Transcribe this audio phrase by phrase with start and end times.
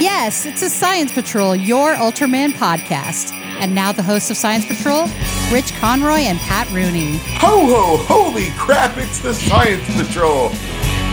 [0.00, 3.32] Yes, it's a Science Patrol, your Ultraman podcast.
[3.32, 5.08] And now the hosts of Science Patrol,
[5.50, 7.16] Rich Conroy and Pat Rooney.
[7.40, 7.96] Ho ho!
[8.04, 8.96] Holy crap!
[8.96, 10.50] It's the Science Patrol,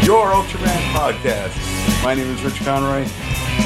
[0.03, 2.03] your Ultraman podcast.
[2.03, 3.07] My name is Rich Conroy.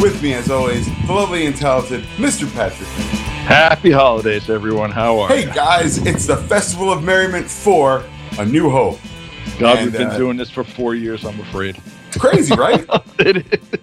[0.02, 2.50] With me, as always, the lovely and talented Mr.
[2.54, 2.88] Patrick.
[2.88, 4.90] Happy holidays, everyone.
[4.90, 5.36] How are you?
[5.36, 5.54] Hey you?
[5.54, 8.06] guys, it's the Festival of Merriment for
[8.38, 9.00] A New Hope.
[9.60, 11.78] God, and, we've been uh, doing this for four years, I'm afraid.
[12.08, 12.86] It's crazy, right?
[13.20, 13.80] it is.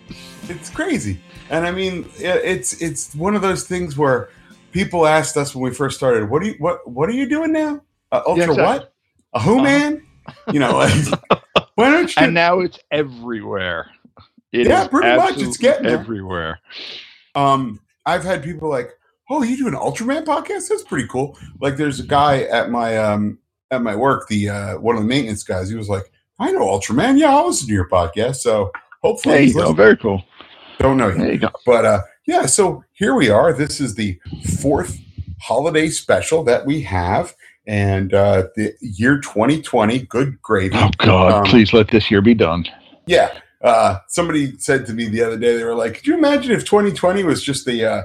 [0.48, 1.20] It's crazy,
[1.50, 4.30] and I mean, it's it's one of those things where
[4.72, 7.52] people asked us when we first started, "What do you what what are you doing
[7.52, 7.80] now?
[8.12, 8.64] Uh, Ultra Yeah, exactly.
[8.64, 8.92] what?
[9.34, 10.02] A who man?
[10.52, 10.94] You know, like,
[11.74, 13.90] why don't you?" And now it's everywhere.
[14.52, 15.32] It Yeah, pretty much.
[15.32, 15.98] It's absolutely getting there.
[15.98, 16.60] everywhere.
[17.34, 18.90] Um, I've had people like,
[19.30, 20.68] "Oh, you do an Ultraman podcast?
[20.68, 23.38] That's pretty cool." Like, there's a guy at my um
[23.70, 25.68] at my work, the uh one of the maintenance guys.
[25.68, 27.18] He was like, "I know Ultraman.
[27.18, 28.70] Yeah, I'll listen to your podcast." So
[29.02, 29.60] hopefully, There you he's go.
[29.60, 29.76] listening.
[29.76, 30.22] Very cool.
[30.78, 31.18] Don't know yet.
[31.18, 31.50] There you go.
[31.64, 32.46] but uh yeah.
[32.46, 33.52] So here we are.
[33.52, 34.18] This is the
[34.60, 34.98] fourth
[35.40, 37.34] holiday special that we have,
[37.66, 40.00] and uh the year 2020.
[40.00, 40.76] Good gravy.
[40.76, 41.32] Oh, God.
[41.32, 42.64] Um, please let this year be done.
[43.06, 43.38] Yeah.
[43.62, 46.64] Uh, somebody said to me the other day, they were like, "Could you imagine if
[46.64, 48.02] 2020 was just the uh,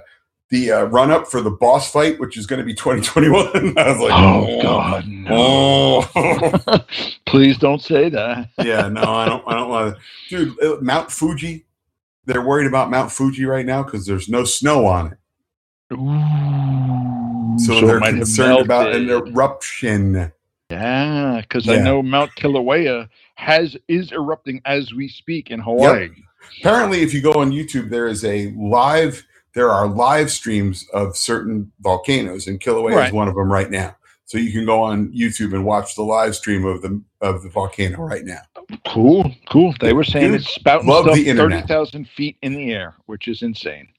[0.50, 3.92] the uh, run up for the boss fight, which is going to be 2021?" I
[3.92, 5.08] was like, Oh, God.
[5.08, 6.06] No.
[6.16, 6.80] Oh,
[7.26, 8.50] please don't say that.
[8.64, 9.44] yeah, no, I don't.
[9.48, 9.98] I don't want
[10.30, 10.64] to, dude.
[10.64, 11.66] uh, Mount Fuji.
[12.25, 15.17] They're worried about Mount Fuji right now because there's no snow on it,
[15.95, 20.31] Ooh, so, it they're might have concerned about an eruption.
[20.69, 26.09] Yeah, because I know Mount Kilauea has is erupting as we speak in Hawaii.
[26.59, 29.25] Apparently, if you go on YouTube, there is a live.
[29.53, 33.97] There are live streams of certain volcanoes, and Kilauea is one of them right now.
[34.32, 37.50] So you can go on YouTube and watch the live stream of the of the
[37.50, 38.40] volcano right now.
[38.88, 39.76] Cool, cool.
[39.82, 43.28] They were saying Dude, it's spouting love stuff thirty thousand feet in the air, which
[43.28, 43.90] is insane.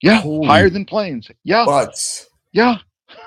[0.00, 1.30] Yeah, Holy higher than planes.
[1.44, 2.78] Yeah, But yeah.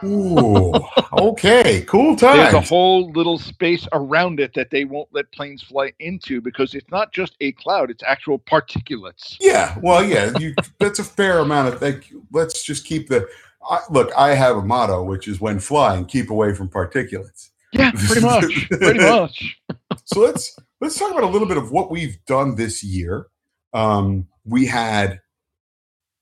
[0.03, 0.73] ooh,
[1.13, 2.37] okay, cool time.
[2.37, 6.73] There's a whole little space around it that they won't let planes fly into because
[6.73, 9.37] it's not just a cloud; it's actual particulates.
[9.39, 11.79] Yeah, well, yeah, you, that's a fair amount of.
[11.79, 13.27] Like, let's just keep the.
[13.69, 17.49] I, look, I have a motto, which is when flying, keep away from particulates.
[17.71, 18.69] Yeah, pretty much.
[18.69, 19.57] pretty much.
[20.05, 23.27] so let's let's talk about a little bit of what we've done this year.
[23.73, 25.21] Um, we had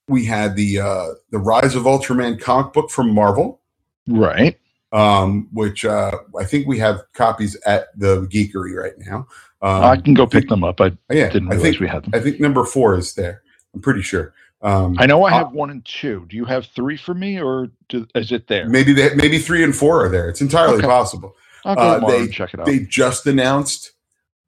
[0.08, 3.62] we had the uh, the Rise of Ultraman comic book from Marvel,
[4.08, 4.58] Right.
[4.92, 9.28] um, which uh, I think we have copies at the Geekery right now.
[9.62, 10.82] Um, I can go pick them up.
[10.82, 12.12] I yeah, didn't I think we had them.
[12.14, 13.44] I think number four is there.
[13.74, 14.34] I'm pretty sure.
[14.64, 16.26] Um, I know I uh, have one and two.
[16.30, 18.68] Do you have three for me, or do, is it there?
[18.70, 20.30] maybe they, maybe three and four are there.
[20.30, 20.88] It's entirely Okay.
[20.88, 21.36] possible.
[21.66, 22.66] I'll go uh, they- and check it out.
[22.66, 23.92] They just announced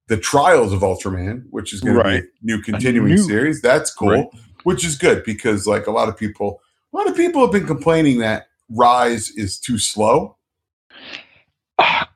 [0.07, 2.17] the Trials of Ultraman, which is going Right.
[2.17, 3.61] to be a new continuing new- series.
[3.61, 4.27] That's cool, Right.
[4.63, 6.61] which is good because like a lot of people,
[6.93, 10.37] a lot of people have been complaining that Rise is too slow.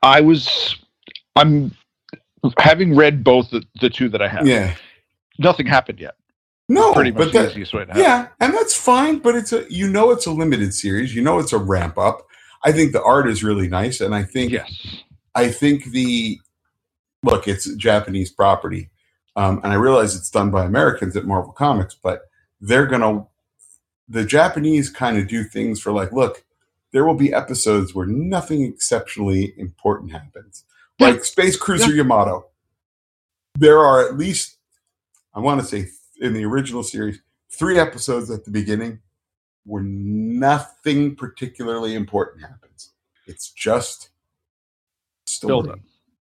[0.02, 0.76] I was,
[1.34, 1.74] I'm
[2.58, 4.46] having read both the, the two that I have.
[4.46, 4.74] Yeah,
[5.38, 6.14] Nothing happened yet.
[6.68, 8.00] No, Pretty much but the easiest way to have.
[8.00, 9.18] yeah, and that's fine.
[9.18, 11.14] But it's a you know it's a limited series.
[11.14, 12.26] You know it's a ramp up.
[12.64, 15.02] I think the art is really nice, and I think Yes.
[15.34, 16.38] I think the
[17.22, 18.90] look, it's Japanese property,
[19.36, 22.22] um, and I realize it's done by Americans at Marvel Comics, but
[22.60, 23.26] they're gonna
[24.08, 26.44] the Japanese kind of do things for like, look,
[26.92, 30.64] there will be episodes where nothing exceptionally important happens,
[30.98, 32.46] like Space Cruiser Yamato.
[33.56, 34.56] There are at least,
[35.34, 35.88] I want to say,
[36.20, 37.20] in the original series,
[37.50, 39.00] three episodes at the beginning
[39.64, 42.92] where nothing particularly important happens.
[43.26, 44.10] It's just
[45.26, 45.50] story.
[45.50, 45.78] Build up.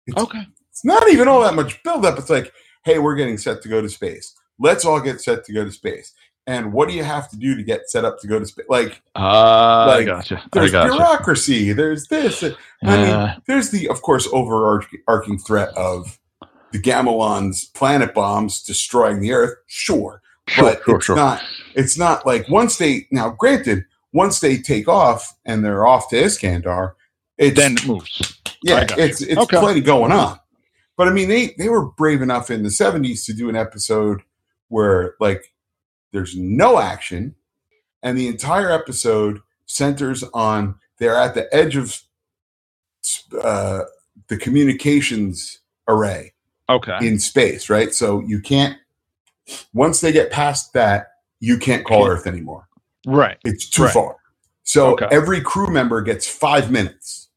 [0.06, 0.47] It's, Okay.
[0.71, 2.19] it's not even all that much build up.
[2.19, 2.53] It's like,
[2.84, 4.34] hey, we're getting set to go to space.
[4.59, 6.12] Let's all get set to go to space.
[6.48, 8.66] And what do you have to do to get set up to go to space?
[8.69, 10.38] Like, Uh, Like, I gotcha.
[10.44, 10.92] I there's gotcha.
[10.92, 11.72] bureaucracy.
[11.72, 12.42] There's this.
[12.42, 12.48] I
[12.97, 16.19] mean, Uh, there's the, of course, overarching threat of
[16.72, 19.56] the Gamilon's planet bombs destroying the Earth.
[19.66, 21.16] Sure, sure, but sure, it's sure.
[21.16, 21.42] not.
[21.74, 23.30] It's not like once they now.
[23.30, 26.95] Granted, once they take off and they're off to Iskandar,
[27.39, 28.41] it then it moves.
[28.63, 29.03] yeah, you.
[29.04, 29.59] it's it's Okay.
[29.59, 30.39] plenty going on.
[30.97, 34.21] But I mean, they they were brave enough in the '70s to do an episode
[34.68, 35.53] where like
[36.13, 37.34] there's no action,
[38.03, 41.98] and the entire episode centers on they're at the edge of
[43.42, 43.80] uh,
[44.28, 45.59] the communications
[45.89, 46.33] array
[46.68, 46.97] Okay.
[47.06, 47.92] in space, right?
[47.92, 48.76] So you can't
[49.74, 51.09] once they get past that,
[51.41, 52.68] you can't call Earth anymore.
[53.06, 53.36] right.
[53.44, 53.92] It's too Right.
[53.92, 54.16] far.
[54.62, 55.09] So Okay.
[55.10, 57.28] every crew member gets five minutes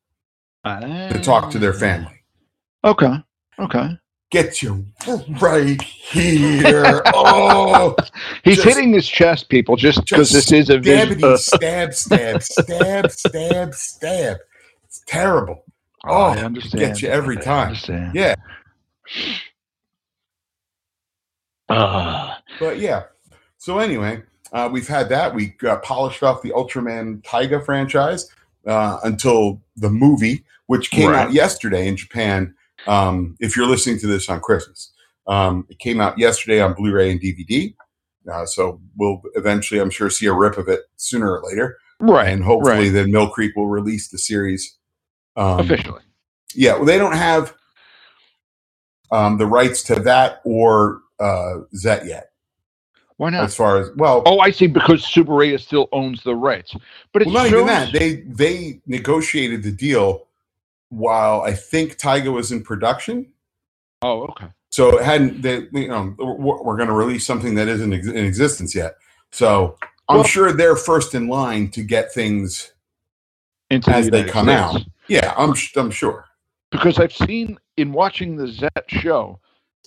[0.64, 1.78] to talk to their Ah.
[1.80, 2.24] family.
[2.84, 3.14] Okay.
[3.60, 3.98] Okay.
[4.32, 4.86] get you
[5.40, 7.02] right here.
[7.14, 7.96] Oh,
[8.44, 11.94] He's Just- hitting his chest, people, just because this is a vis- stabbity, uh, stab,
[11.94, 14.38] stab, stab, stab, stab.
[14.84, 15.64] It's terrible.
[16.06, 16.80] Oh, I understand.
[16.82, 17.68] gets you every I time.
[17.68, 18.16] understand.
[18.16, 18.36] Yeah,
[21.70, 23.04] Ah, but yeah.
[23.58, 24.22] So anyway,
[24.54, 25.34] uh, we've had that.
[25.34, 28.30] We uh, polished off the Ultraman Taiga franchise
[28.68, 31.26] uh, until the movie, which came Right.
[31.26, 32.54] out yesterday in Japan.
[32.88, 34.92] Um, if you're listening to this on Christmas,
[35.28, 37.74] um, it came out yesterday on Blu-ray and DVD.
[38.32, 42.30] Uh, so we'll eventually, I'm sure, see a rip of it sooner or later, right.
[42.30, 42.94] and hopefully, right.
[42.94, 44.78] then Mill Creek will release the series.
[45.36, 46.02] Um, Officially.
[46.54, 47.54] yeah, well, they don't have
[49.16, 52.32] um, the rights to that or uh, Zet yet,
[53.18, 53.44] Why not?
[53.46, 54.24] as far as well.
[54.26, 54.68] Oh, I see.
[54.68, 56.76] Because Tsuburaya still owns the rights,
[57.14, 57.94] but it well, not shows, even that.
[57.94, 60.28] They they negotiated the deal
[60.90, 63.28] while I think Taiga was in production.
[64.02, 64.48] oh, okay.
[64.70, 65.42] So it hadn't.
[65.42, 68.96] They, you know, we're, going to release something that isn't in existence yet.
[69.32, 69.78] So
[70.10, 72.74] I'm Well- sure they're first in line to get things.
[73.72, 74.62] Into the As they come States.
[74.62, 74.82] out.
[75.08, 76.26] Yeah, I'm I'm sure.
[76.72, 79.40] because I've seen in watching the Zet show,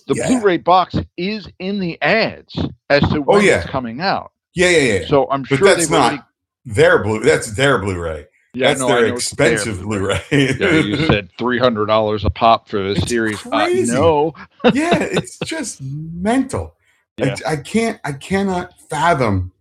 [0.07, 0.27] the Yeah.
[0.27, 2.55] Blu-ray box is in the ads
[2.89, 3.61] as to when Oh, yeah.
[3.61, 4.31] it's coming out.
[4.53, 5.07] Yeah, yeah, yeah.
[5.07, 6.23] So I'm but sure that's not already.
[6.65, 7.19] their blue.
[7.21, 8.25] That's their Blu-ray.
[8.55, 10.21] Yeah, that's no, their it's their expensive Blu-ray.
[10.31, 13.45] Yeah, you said three hundred dollars a pop for the It's series.
[13.45, 14.33] Uh, no,
[14.73, 16.75] yeah, it's just mental.
[17.17, 17.35] Yeah.
[17.45, 19.51] I, I can't I cannot fathom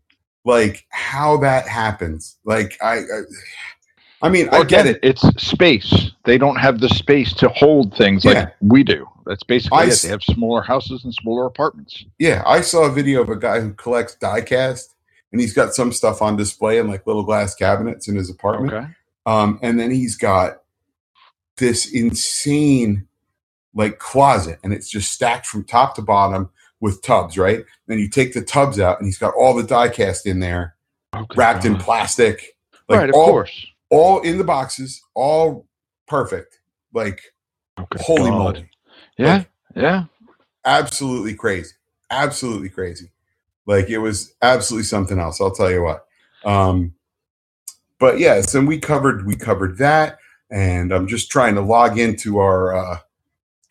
[0.46, 2.38] like how that happens.
[2.44, 3.20] Like I I,
[4.20, 5.00] I mean, I get again, it.
[5.02, 6.10] It's space.
[6.24, 8.32] They don't have the space to hold things Yeah.
[8.32, 9.06] like we do.
[9.26, 10.00] That's basically I it.
[10.02, 12.04] They have smaller houses and smaller apartments.
[12.18, 14.94] Yeah, I saw a video of a guy who collects diecast
[15.32, 18.72] and he's got some stuff on display in like little glass cabinets in his apartment.
[18.72, 18.86] Okay.
[19.26, 20.62] Um, and then he's got
[21.58, 23.06] this insane
[23.74, 26.48] like closet and it's just stacked from top to bottom
[26.80, 27.64] with tubs, right?
[27.88, 30.74] And you take the tubs out and he's got all the diecast in there
[31.14, 31.34] Okay.
[31.36, 32.56] wrapped in plastic.
[32.88, 33.66] Like right, of all, course.
[33.90, 35.66] All in the boxes, all
[36.06, 36.58] perfect.
[36.94, 37.20] Like
[37.78, 38.02] Okay.
[38.02, 38.38] holy God.
[38.38, 38.70] moly.
[39.18, 40.04] Yeah, Like, yeah.
[40.64, 41.72] absolutely crazy.
[42.10, 43.10] Absolutely crazy.
[43.66, 45.40] Like it was absolutely something else.
[45.40, 46.06] I'll tell you what.
[46.44, 46.94] Um
[47.98, 50.18] but yes, and we covered we covered that
[50.50, 52.98] and I'm just trying to log into our uh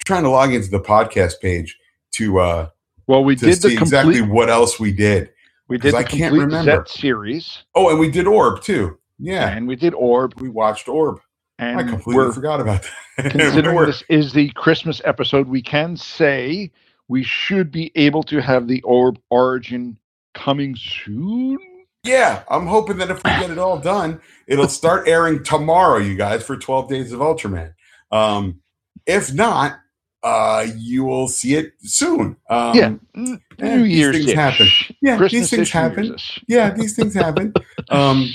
[0.05, 1.77] trying to log into the podcast page
[2.13, 2.69] to uh
[3.07, 3.81] Well, we did see complete.
[3.81, 5.31] exactly what else we did.
[5.67, 5.93] we did.
[5.93, 6.85] the I can't remember.
[6.87, 8.97] Series, Oh, and we did Orb too.
[9.19, 9.49] Yeah.
[9.49, 11.19] and we did Orb, We watched Orb.
[11.59, 12.87] and I completely forgot about
[13.17, 13.31] that.
[13.31, 16.71] considering this is the Christmas episode, we can say
[17.07, 19.97] we should be able to have the Orb Origin
[20.33, 21.57] coming soon.
[22.03, 26.15] Yeah, I'm hoping that if we get it all done, it'll start airing tomorrow, you
[26.15, 27.73] guys, for 12 Days of Ultraman.
[28.11, 28.61] Um,
[29.05, 29.79] if not,
[30.23, 32.37] uh, you will see it soon.
[32.49, 33.39] Um, yeah, New
[33.83, 34.35] these Year's things ish.
[34.35, 34.67] happen.
[35.01, 36.15] Yeah, Christmas these things happen.
[36.47, 37.53] Yeah, these things happen.
[37.89, 38.29] Um,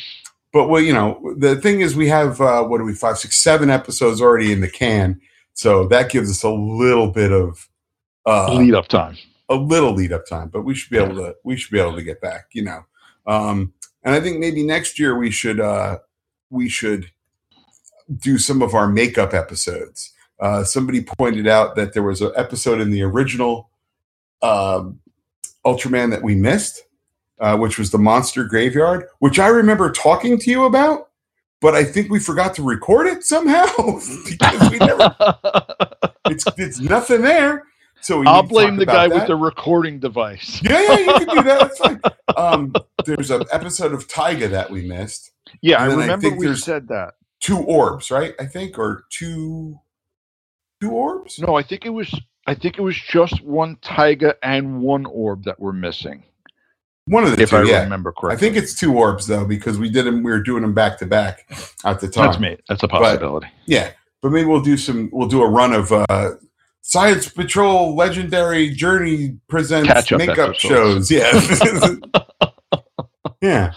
[0.53, 3.39] but well, you know, the thing is, we have uh, what are we five, six,
[3.39, 5.21] seven episodes already in the can,
[5.55, 7.69] so that gives us a little bit of
[8.27, 9.17] uh, Lead up time.
[9.49, 11.97] a little lead up time, but we should be able to we should be able
[11.97, 12.85] to get back, you know.
[13.27, 13.73] Um,
[14.05, 15.99] and I think maybe next year we should uh,
[16.51, 17.11] we should
[18.19, 20.13] do some of our makeup episodes.
[20.41, 23.71] Uh, somebody pointed out that there was an episode in the original
[24.43, 24.99] um,
[25.65, 26.83] Ultraman that we missed,
[27.43, 31.11] uh, which was the Monster Graveyard, which I remember talking to you about,
[31.61, 33.67] but I think we forgot to record it somehow
[34.27, 35.15] because we never.
[36.27, 37.65] It's it's nothing there.
[38.01, 39.15] So we I'll blame the guy that.
[39.15, 40.63] with the recording device.
[40.63, 42.15] Yeah, yeah, you can do that.
[42.37, 42.73] Um,
[43.05, 45.33] there's an episode of Taiga that we missed.
[45.61, 47.15] Yeah, I I remember think we said that.
[47.41, 48.35] Two orbs, right?
[48.41, 49.79] I think, or two,
[50.81, 51.39] two orbs.
[51.39, 52.19] No, I think it was.
[52.47, 56.25] I think it was just one Taiga and one orb that were missing,
[57.07, 57.57] One of the if two.
[57.57, 60.23] I yeah, remember I think it's two orbs though because we did them.
[60.23, 61.47] We were doing them back to back
[61.85, 62.27] at the time.
[62.27, 62.57] that's me.
[62.69, 63.49] That's a possibility.
[63.67, 63.91] Yeah,
[64.21, 65.11] but maybe we'll do some.
[65.13, 66.31] We'll do a run of uh,
[66.83, 71.09] Science Patrol Legendary Journey presents Catch-up makeup episodes.
[71.09, 71.11] shows.
[71.11, 72.51] Yeah,
[73.43, 73.73] yeah.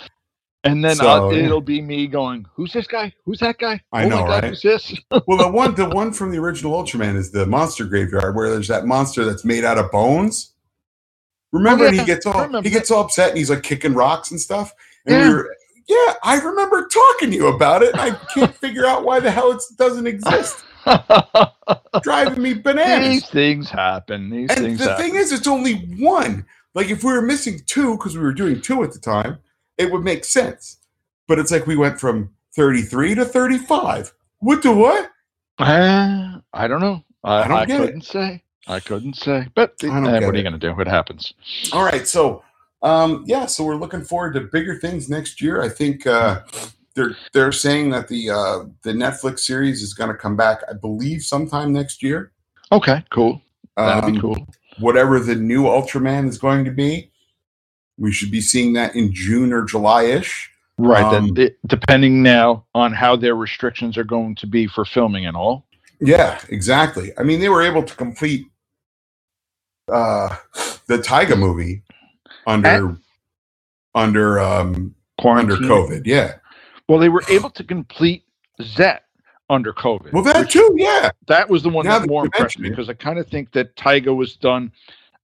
[0.63, 3.13] And then So, it'll be me going, "Who's this guy?
[3.23, 3.79] Who's that guy?
[3.91, 4.43] I oh know, God, right?
[4.45, 4.95] Who's this?"
[5.27, 8.67] Well, the one, the one from the original Ultraman is the Monster Graveyard, where there's
[8.67, 10.54] that monster that's made out of bones.
[11.55, 13.93] Remember, Oh, and yeah, he gets all he gets all upset, and he's like kicking
[13.93, 14.73] rocks and stuff.
[15.05, 15.27] And Yeah.
[15.29, 15.55] we were,
[15.87, 17.95] yeah, I remember talking to you about it.
[17.95, 20.63] I can't figure out why the hell it doesn't exist.
[22.03, 23.07] Driving me bananas.
[23.09, 24.29] These things happen.
[24.29, 24.57] These things.
[24.59, 25.05] And things the happen.
[25.05, 26.45] thing is, it's only one.
[26.73, 29.39] Like if we were missing two because we were doing two at the time,
[29.77, 30.77] it would make sense.
[31.27, 34.13] But it's like we went from 33 to 35.
[34.39, 35.09] What the what?
[35.57, 37.03] Uh, I don't know.
[37.23, 37.85] I, I don't I get it.
[37.85, 38.43] couldn't say.
[38.67, 40.79] I couldn't say, but I don't eh, what are you going to do?
[40.79, 41.33] It happens.
[41.71, 42.43] All right, so
[42.81, 45.61] um, yeah, so we're looking forward to bigger things next year.
[45.61, 46.41] I think uh,
[46.95, 50.61] they're they're saying that the uh, the Netflix series is going to come back.
[50.69, 52.31] I believe sometime next year.
[52.71, 53.41] Okay, cool.
[53.77, 54.47] That'd be Um, cool.
[54.79, 57.11] Whatever the new Ultraman is going to be,
[57.97, 60.49] we should be seeing that in June or July ish.
[60.77, 61.03] Right.
[61.03, 65.25] um, that it, depending now on how their restrictions are going to be for filming
[65.25, 65.65] and all.
[66.01, 67.11] Yeah, exactly.
[67.17, 68.47] I mean, they were able to complete
[69.91, 70.35] uh,
[70.87, 71.81] the Taiga movie
[72.47, 72.97] under
[73.93, 75.67] under um, under Quarantine.
[75.67, 76.01] COVID.
[76.05, 76.35] Yeah.
[76.87, 78.23] Well, they were able to complete
[78.61, 79.03] Zet
[79.49, 80.11] under COVID.
[80.11, 80.75] Well, that too.
[80.77, 81.09] Yeah.
[81.27, 83.75] that was the one Now that more impressed me because I kind of think that
[83.75, 84.71] Taiga was done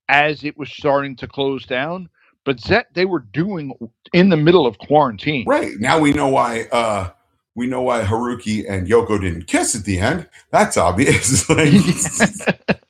[0.10, 2.10] as it was starting to close down.
[2.44, 3.72] But Zet, they were doing
[4.14, 5.46] in the middle of quarantine.
[5.48, 5.74] Right.
[5.80, 7.12] Now we know why uh
[7.56, 10.28] we know why Haruki and Yoko didn't kiss at the end.
[10.52, 11.48] That's obvious.
[11.50, 11.74] Like,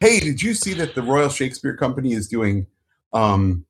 [0.00, 2.66] hey, did you see that the Royal Shakespeare Company is doing
[3.12, 3.64] um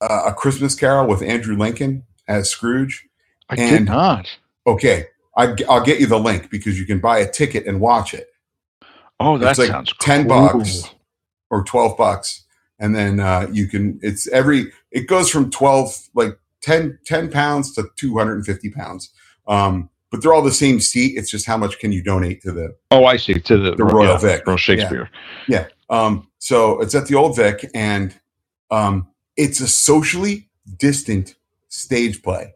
[0.00, 3.06] uh, a Christmas Carol with Andrew Lincoln as Scrooge?
[3.48, 4.26] I did not.
[4.66, 8.12] Okay, I, will get you the link because you can buy a ticket and watch
[8.12, 8.28] it.
[9.20, 10.48] Oh, that It's like sounds 10 cool.
[10.48, 10.90] bucks.
[11.50, 12.44] or 12 bucks
[12.78, 17.72] and then uh, you can it's every it goes from 12 like 10 10 pounds
[17.74, 19.10] to 250 pounds
[19.48, 22.52] um but they're all the same seat it's just how much can you donate to
[22.52, 23.34] the Oh, I see.
[23.34, 24.46] To the, The Royal yeah, Vic.
[24.46, 25.10] Royal Shakespeare.
[25.48, 28.18] yeah um so it's at the old vic and
[28.70, 30.48] um it's a socially
[30.78, 31.34] distant
[31.68, 32.52] stage play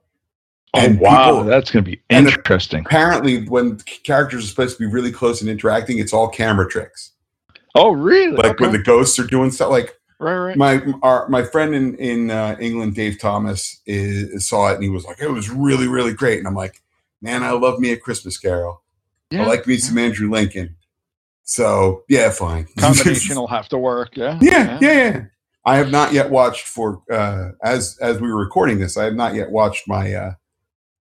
[0.73, 1.30] Oh, And wow.
[1.33, 2.85] people- That's going to be interesting.
[2.87, 7.12] apparently when characters are supposed to be really close and interacting it's all camera tricks
[7.75, 8.37] oh, really?
[8.37, 8.64] like okay.
[8.64, 10.57] when the ghosts are doing stuff like right, right.
[10.57, 14.88] my our, my friend in in uh, England, Dave Thomas, is, saw it and he
[14.90, 16.80] was like, "It was really really great." And I'm like,
[17.23, 18.83] "Man, I love me a Christmas Carol.
[19.31, 19.43] yeah.
[19.43, 20.77] I like me some Andrew Lincoln."
[21.45, 22.67] So yeah, fine.
[22.79, 24.17] combination will have to work.
[24.17, 24.39] Yeah.
[24.41, 25.25] yeah, yeah, yeah.
[25.65, 28.97] I have not yet watched for uh, as as we were recording this.
[28.97, 30.33] I have not yet watched my uh,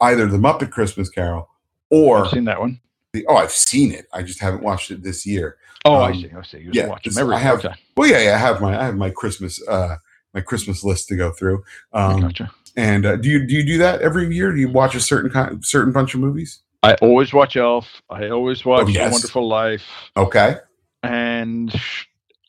[0.01, 1.48] either the Muppet Christmas Carol
[1.89, 2.80] or I've seen that one.
[3.13, 3.25] the.
[3.28, 4.06] Oh, I've seen it.
[4.13, 5.58] I just haven't watched it this year.
[5.86, 6.32] Oh, I Um, see.
[6.38, 6.58] I see.
[6.60, 7.74] You yeah, watch them every I have- okay.
[7.96, 8.36] Well, yeah, yeah.
[8.36, 9.98] I have my I have my Christmas uh,
[10.34, 11.63] my Christmas list to go through.
[11.94, 12.51] Um, gotcha.
[12.80, 14.54] And uh, do you do you do that every year?
[14.54, 16.62] Do you watch a certain kind, certain bunch of movies?
[16.82, 17.86] I always watch Elf.
[18.10, 19.12] I always watch Oh, yes.
[19.12, 19.84] Wonderful Life.
[20.16, 20.56] Okay,
[21.04, 21.74] and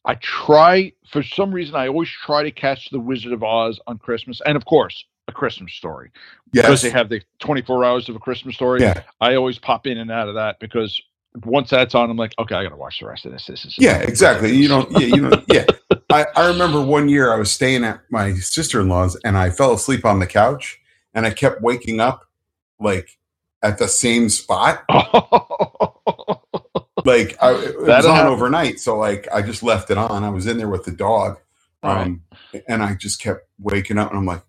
[0.05, 3.99] I try for some reason I always try to catch the Wizard of Oz on
[3.99, 6.13] Christmas, and of course a Christmas story
[6.53, 8.83] because they have the 24 hours of a Christmas story.
[8.83, 11.03] yeah, I always pop in and out of that because
[11.45, 13.47] once that's on, I'm like, okay, I got to watch the rest of this.
[13.47, 14.53] This is yeah, exactly.
[14.53, 15.65] You don't, yeah, you know, yeah.
[16.11, 19.51] I, I remember one year I was staying at my sister in law's and I
[19.51, 20.81] fell asleep on the couch
[21.15, 22.27] and I kept waking up
[22.79, 23.19] like
[23.63, 24.85] at the same spot.
[27.03, 28.33] Like I, it was That'll on happen.
[28.33, 30.23] overnight, so like I just left it on.
[30.23, 31.39] I was in there with the dog,
[31.83, 32.03] Right.
[32.07, 32.23] um,
[32.69, 34.43] and I just kept waking up, and I'm like,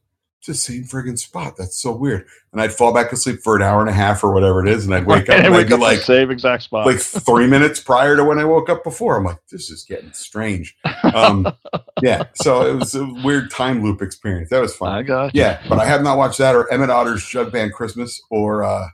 [0.46, 1.56] the same friggin' spot.
[1.58, 2.26] That's so weird.
[2.52, 4.86] And I'd fall back asleep for an hour and a half or whatever it is,
[4.86, 6.86] and I'd wake up and and I'd be up the like, same exact spot.
[6.86, 9.18] like three minutes prior to when I woke up before.
[9.18, 10.76] I'm like, this is getting strange.
[11.04, 11.52] Um,
[12.02, 14.50] yeah, so it was a weird time loop experience.
[14.50, 14.92] That was fun.
[14.92, 15.42] I got you.
[15.42, 18.88] Yeah, but I have not watched that or Emmett Otter's Jug Band Christmas or uh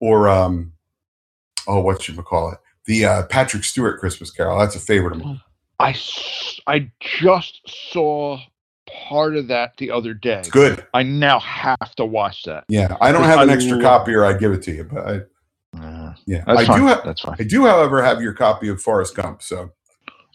[0.00, 0.72] or um
[1.66, 2.58] oh what should we call it?
[2.86, 4.58] The uh Patrick Stewart Christmas Carol.
[4.58, 5.40] That's a favorite of mine.
[5.78, 5.94] I
[6.66, 7.60] I just
[7.92, 8.38] saw
[9.08, 10.38] part of that the other day.
[10.40, 10.84] It's good.
[10.94, 12.64] I now have to watch that.
[12.68, 12.96] Yeah.
[13.00, 15.06] I don't have an I extra love- copy or I'd give it to you, but
[15.06, 15.20] I
[15.80, 16.42] Uh, yeah.
[16.46, 16.80] I fine.
[16.80, 17.36] do have that's fine.
[17.38, 19.70] I do however have your copy of Forrest Gump, so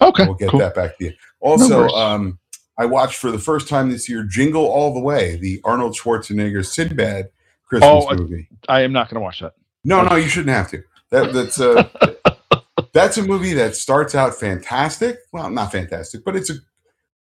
[0.01, 0.59] Okay, we'll get cool.
[0.59, 1.13] that back to you.
[1.41, 2.39] Also, um
[2.77, 6.65] I watched for the first time this year Jingle All the Way, the Arnold Schwarzenegger
[6.65, 7.29] Sinbad
[7.65, 8.47] Christmas Oh, I- movie.
[8.67, 9.53] I am not going to watch that.
[9.83, 10.83] No, no, you shouldn't have to.
[11.12, 11.89] That, that's a
[12.93, 15.19] that's a movie that starts out fantastic.
[15.31, 16.55] Well, not fantastic, but it's a,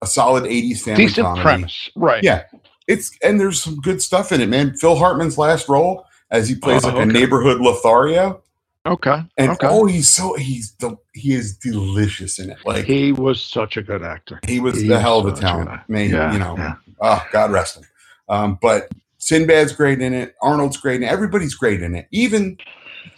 [0.02, 1.42] a solid '80s family Decent comedy.
[1.42, 2.23] premise, right?
[2.23, 2.42] Yeah,
[2.87, 4.75] it's and there's some good stuff in it, man.
[4.75, 8.42] Phil Hartman's last role as he plays Oh, like a neighborhood Lothario,
[8.87, 9.23] Okay.
[9.38, 9.66] and okay.
[9.71, 12.59] oh, he's so he's the he is delicious in it.
[12.64, 14.40] Like he, was such a good actor.
[14.47, 16.11] He was he the hell of a such a talent, man.
[16.11, 16.75] Yeah, you know, yeah.
[17.00, 17.85] oh God rest him.
[18.28, 20.35] Um, but Sinbad's great in it.
[20.42, 21.12] Arnold's great in it.
[21.12, 22.09] Everybody's great in it.
[22.11, 22.56] Even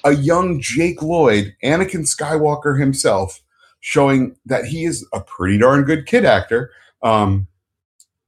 [0.04, 3.40] a young Jake Lloyd, Anakin Skywalker himself,
[3.86, 6.70] showing that he is a pretty darn good kid actor.
[7.02, 7.46] Um,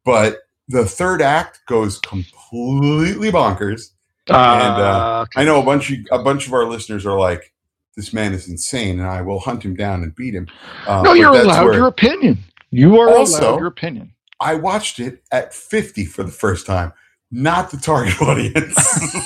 [0.04, 3.92] but the third act goes completely bonkers.
[4.28, 5.40] uh, okay.
[5.40, 7.54] I know a bunch of a bunch of our listeners are like,
[7.96, 10.46] "This man is insane," and I will hunt him down and beat him.
[10.86, 12.38] Uh, no, you're allowed your opinion.
[12.70, 14.12] You are Also- allowed your opinion.
[14.38, 16.92] I watched it at 50 for the first time,
[17.30, 18.76] not the target audience.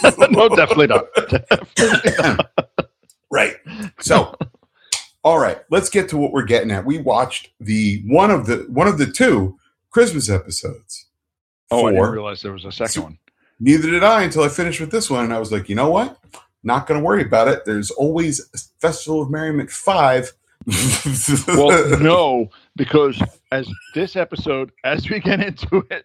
[0.31, 1.07] no, definitely not.
[1.75, 2.51] Definitely not.
[3.33, 3.57] right.
[3.99, 4.37] So,
[5.23, 6.85] All right, let's get to what we're getting at.
[6.85, 9.59] We watched the one of the one of the two
[9.91, 11.07] Christmas episodes.
[11.71, 13.19] Oh, I didn't realize there was a second one.
[13.61, 15.91] Neither did I until I finished with this one, and I was like, you know
[15.91, 16.19] what?
[16.63, 17.65] Not going to worry about it.
[17.65, 18.41] There's always
[18.81, 20.33] Festival of Merriment five.
[21.49, 26.05] Well, no, because as this episode, as we get into it,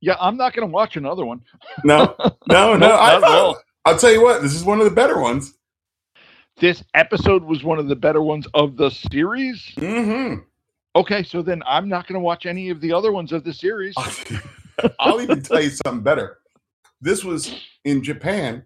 [0.00, 1.42] yeah, I'm not going to watch another one.
[1.84, 2.14] no,
[2.48, 2.76] no, no.
[2.76, 3.54] Nope, I not at all.
[3.54, 4.42] thought, I'll tell you what.
[4.42, 5.54] This is one of the better ones.
[6.58, 9.60] This episode was one of the better ones of the series.
[9.76, 10.40] Mm-hmm.
[10.96, 13.52] Okay, so then I'm not going to watch any of the other ones of the
[13.52, 13.94] series.
[15.00, 16.38] I'll even tell you something better.
[17.00, 18.64] This was in Japan.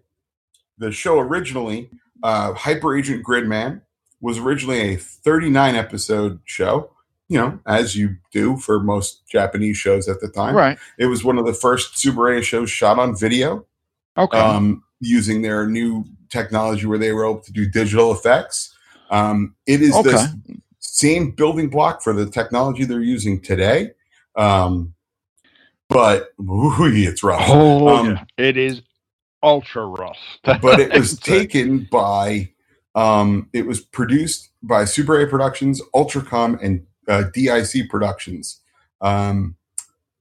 [0.77, 1.89] The show originally,
[2.21, 3.81] uh, Hyper Agent Gridman,
[4.21, 6.91] was originally a 39 episode show.
[7.27, 10.55] You know, as you do for most Japanese shows at the time.
[10.55, 10.77] Right.
[10.97, 13.65] It was one of the first Super 8 shows shot on video,
[14.17, 14.37] Okay.
[14.39, 18.75] um, using their new technology where they were able to do digital effects.
[19.09, 20.11] Um, it is Okay.
[20.11, 23.91] the same building block for the technology they're using today.
[24.35, 24.93] Um,
[25.87, 27.43] but ooh, it's rough.
[27.47, 28.23] oh, um, yeah.
[28.37, 28.81] it is
[29.41, 30.17] ultra rough.
[30.43, 32.49] but it was taken by
[32.95, 38.59] um, it was produced by Tsuburaya Productions, Ultracom, and uh, DIC Productions,
[39.01, 39.55] um,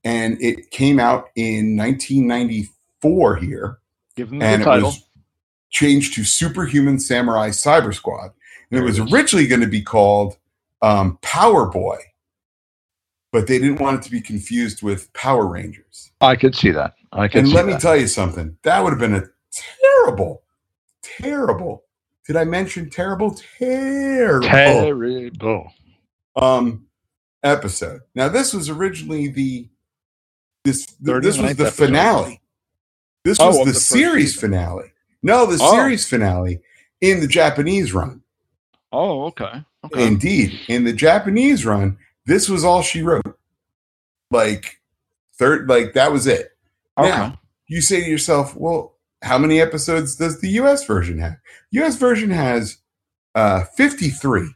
[0.04, 3.78] and it came out in 1994 here,
[4.18, 5.04] Give them and the it was
[5.70, 8.32] changed to Superhuman Samurai Cyber Squad,
[8.68, 10.36] and it was originally going to be called
[10.82, 11.98] um, Power Boy,
[13.30, 16.10] but they didn't want it to be confused with Power Rangers.
[16.20, 16.94] I could see that.
[17.12, 18.56] I could And let me tell you something.
[18.64, 19.22] That would have been a
[19.52, 20.42] terrible,
[21.00, 21.84] terrible.
[22.26, 23.38] Did I mention terrible?
[23.58, 24.48] Terrible.
[24.48, 25.72] Terrible.
[26.34, 26.86] um,
[27.44, 28.00] episode.
[28.16, 29.68] Now, this was originally the
[30.64, 31.86] this th- this was the episode.
[31.86, 32.37] finale.
[33.28, 34.52] This Oh, was of the, the series season.
[34.52, 34.92] finale.
[35.22, 35.72] No, the Oh.
[35.74, 36.60] series finale
[37.02, 38.22] in the Japanese run.
[38.90, 39.64] Oh, okay.
[39.84, 40.06] Okay.
[40.06, 43.36] Indeed, in the Japanese run, this was all she wrote.
[44.30, 44.80] Like
[45.38, 46.56] third, like that was it.
[46.96, 47.10] okay.
[47.10, 51.36] Now, you say to yourself, well, how many episodes does the US version have?
[51.72, 52.78] US version has
[53.34, 54.54] uh 53.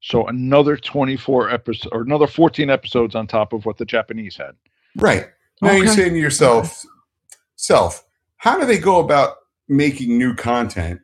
[0.00, 4.52] So another 24 episodes or another 14 episodes on top of what the Japanese had.
[4.96, 5.26] Right.
[5.60, 6.84] Now you're saying to yourself,
[7.56, 8.04] self,
[8.38, 9.36] how do they go about
[9.68, 11.00] making new content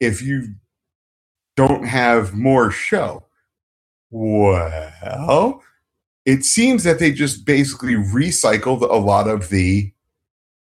[0.00, 0.54] if you
[1.56, 3.24] don't have more show?
[4.10, 5.62] Well,
[6.26, 9.92] it seems that they just basically recycled a lot of the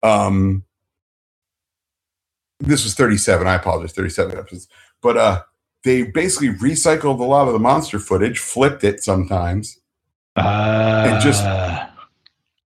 [0.02, 0.64] um
[2.60, 4.68] this was 37 i apologize 37 episodes
[5.02, 5.42] but uh
[5.84, 9.80] they basically recycled a lot of the monster footage flipped it sometimes
[10.36, 11.46] Uh, just-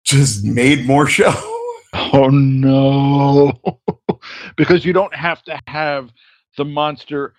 [0.04, 1.32] just made more show
[2.12, 3.52] oh no.
[4.56, 6.10] because you don't have to have
[6.56, 7.34] the monster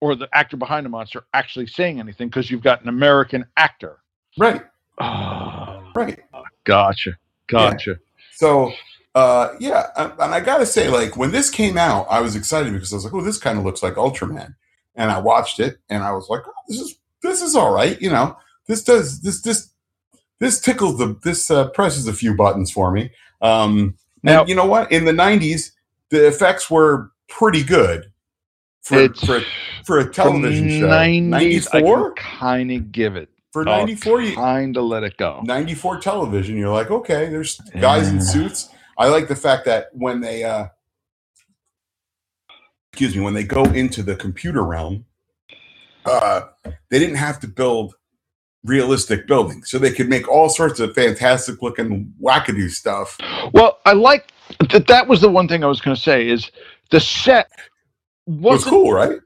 [0.00, 3.98] or the actor behind the monster actually saying anything because you've got an American actor.
[4.38, 4.62] right
[5.00, 6.18] Oh, right
[6.64, 7.16] gotcha.
[7.46, 7.98] Gotcha.
[8.32, 8.72] so
[9.14, 12.72] uh yeah and and i gotta say like when this came out i was excited
[12.72, 14.54] because i was like oh this kind of looks like ultraman
[14.96, 18.00] and i watched it and i was like oh, this is this is all right
[18.02, 19.70] you know this does this this
[20.40, 23.10] this tickles the this uh, presses a few buttons for me.
[23.40, 24.90] Um Now- you know what?
[24.92, 25.72] In the 90s
[26.10, 28.10] the effects were pretty good
[28.82, 29.40] for for,
[29.84, 30.86] for a television show.
[30.88, 33.28] 94 kind of give it.
[33.52, 35.40] for 94 you, Kind of let it go.
[35.44, 38.70] 94 television you're like okay there's guys in suits.
[38.96, 40.66] I like the fact that when they uh
[42.92, 45.04] excuse me when they go into the computer realm
[46.04, 46.42] uh
[46.88, 47.94] they didn't have to build
[48.64, 53.16] realistic buildings so they could make all sorts of fantastic looking wackadoo stuff
[53.52, 54.32] Well, I like
[54.70, 54.86] that.
[54.88, 56.50] That was the one thing I was going to say is
[56.90, 57.50] the set
[58.26, 59.18] was cool right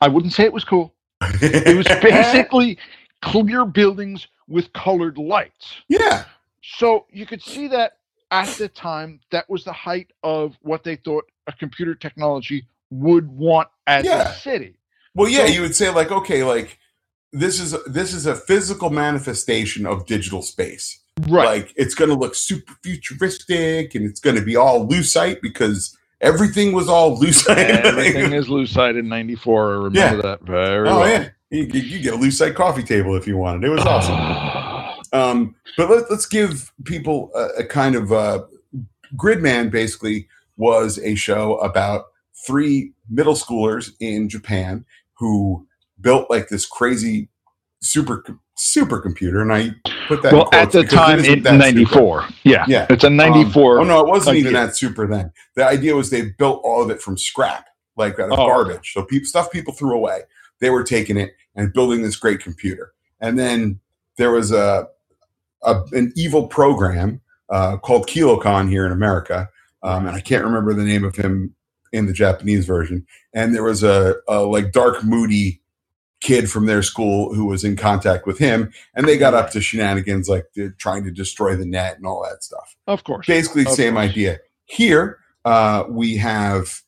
[0.00, 0.94] I wouldn't say it was cool.
[1.42, 2.78] It was basically
[3.22, 5.74] clear buildings with colored lights.
[5.88, 6.24] yeah
[6.62, 7.96] So you could see that
[8.30, 13.26] at the time, that was the height of what they thought a computer technology would
[13.28, 14.30] want as Yeah.
[14.30, 14.76] a city.
[15.14, 16.77] well yeah So- you would say like okay like
[17.32, 21.62] this is this is a physical manifestation of digital space Right.
[21.62, 25.96] Like it's going to look super futuristic and it's going to be all lucite because
[26.20, 27.56] everything was all lucite.
[27.56, 29.66] Everything is lucite in 94.
[29.66, 31.08] I remember that very oh well.
[31.08, 33.64] yeah, you, you get a lucite coffee table if you wanted.
[33.66, 34.84] It was awesome.
[35.10, 38.42] Um, but let, let's give people a, a kind of uh,
[39.16, 39.70] Gridman.
[39.70, 42.08] Basically, was a show about
[42.46, 45.66] three middle schoolers in Japan who
[46.00, 47.28] built like this crazy
[47.80, 48.24] super
[48.58, 49.70] supercomputer, and I
[50.08, 50.32] put that.
[50.32, 51.52] in well, at the it time, super.
[51.52, 52.28] 94.
[52.44, 52.64] Yeah.
[52.68, 52.86] Yeah.
[52.90, 53.80] It's a 94.
[53.80, 55.32] Um, oh no, it wasn't even that super then.
[55.54, 58.46] The idea was they built all of it from scrap, like out of Oh.
[58.46, 58.92] garbage.
[58.92, 60.22] So people stuff people threw away.
[60.60, 62.92] they were taking it and building this great computer.
[63.20, 63.78] And then
[64.16, 64.88] there was a,
[65.62, 69.48] a an evil program uh, called Kilokahn here in America,
[69.84, 71.54] um, and I can't remember the name of him
[71.92, 73.06] in the Japanese version.
[73.32, 75.60] And there was a, a like dark, moody
[76.20, 79.60] kid from their school who was in contact with him, and they got up to
[79.60, 80.46] shenanigans like
[80.78, 82.76] trying to destroy the net and all that stuff.
[82.86, 83.26] Of course.
[83.26, 84.10] Basically, Of same course.
[84.10, 84.38] idea.
[84.64, 86.82] Here, uh, we have.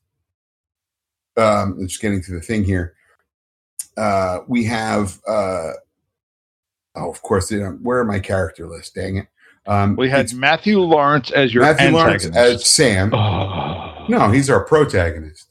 [1.37, 2.95] Um, I'm just getting to the thing here.
[3.97, 5.19] Uh, we have.
[5.27, 5.73] Uh,
[6.97, 7.51] oh, of course.
[7.53, 8.95] Where are my character list?
[8.95, 9.27] Dang it.
[9.67, 12.65] Um, We had Matthew Lawrence as your Matthew Lawrence antagonist.
[12.65, 13.15] as Sam.
[13.15, 14.07] Oh.
[14.09, 15.47] No, he's our protagonist.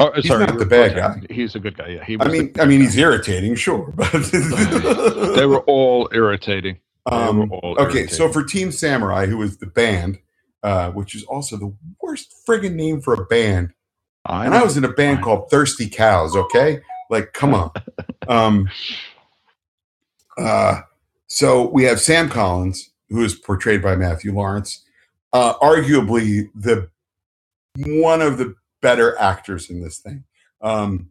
[0.00, 1.22] Oh, He's sorry, not the bad guy.
[1.32, 1.88] He's a good guy.
[1.88, 4.10] Yeah, he I mean, I mean, he's irritating, sure, but
[5.36, 6.78] they were all irritating.
[7.06, 10.18] Um, were all okay, so for Team Samurai, who is the band,
[10.64, 13.72] uh, which is also the worst friggin' name for a band,
[14.26, 16.34] I and I was in a band called Thirsty Cows.
[16.34, 17.70] Okay, like come on.
[18.28, 18.68] um,
[20.36, 20.80] uh,
[21.28, 24.84] so we have Sam Collins, who is portrayed by Matthew Lawrence,
[25.32, 26.88] uh, arguably the
[27.76, 30.22] one of the better actors in this thing.
[30.60, 31.08] Um,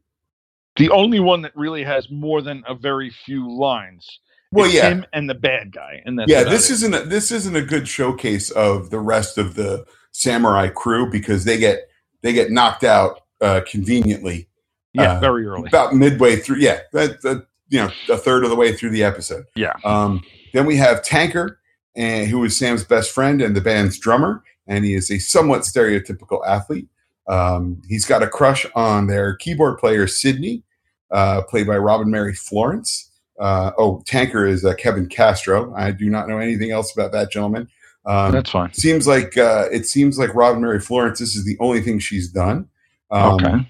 [0.78, 4.08] the only one that really has more than a very few lines.
[4.52, 6.44] well, yeah, him and the bad guy, and that's yeah.
[6.44, 11.10] This isn't a, this isn't a good showcase of the rest of the samurai crew
[11.10, 11.90] because they get
[12.22, 14.48] they get knocked out uh, conveniently
[14.94, 15.68] yeah, uh, very early.
[15.68, 16.58] about midway through.
[16.58, 19.46] Yeah, that, that you know a third of the way through the episode.
[19.56, 19.74] Yeah.
[19.84, 21.60] Um, then we have Tanker,
[21.96, 25.62] and who is Sam's best friend and the band's drummer, and he is a somewhat
[25.62, 26.88] stereotypical athlete.
[27.28, 30.64] Um, he's got a crush on their keyboard player Sydney,
[31.12, 33.10] uh, played by Robin Mary Florence.
[33.40, 35.74] Uh, oh, Tanker is uh, Kevin Castro.
[35.76, 37.68] I do not know anything else about that gentleman.
[38.06, 38.74] Um, that's fine.
[38.74, 41.20] seems like uh, it seems like Robin Mary Florence.
[41.20, 42.68] This is the only thing she's done.
[43.12, 43.70] Um, okay.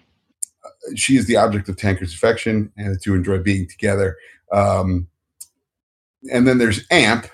[0.95, 4.17] she is the object of Tanker's affection, and the two enjoy being together.
[4.51, 5.07] Um,
[6.31, 7.27] and then there's Amp.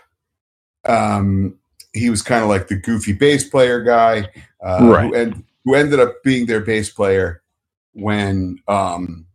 [0.86, 1.55] Um,
[1.93, 4.27] he was kind of like the goofy bass player guy,
[4.63, 5.05] uh, Right.
[5.05, 7.41] who, en- who ended up being their bass player
[7.93, 9.26] when um,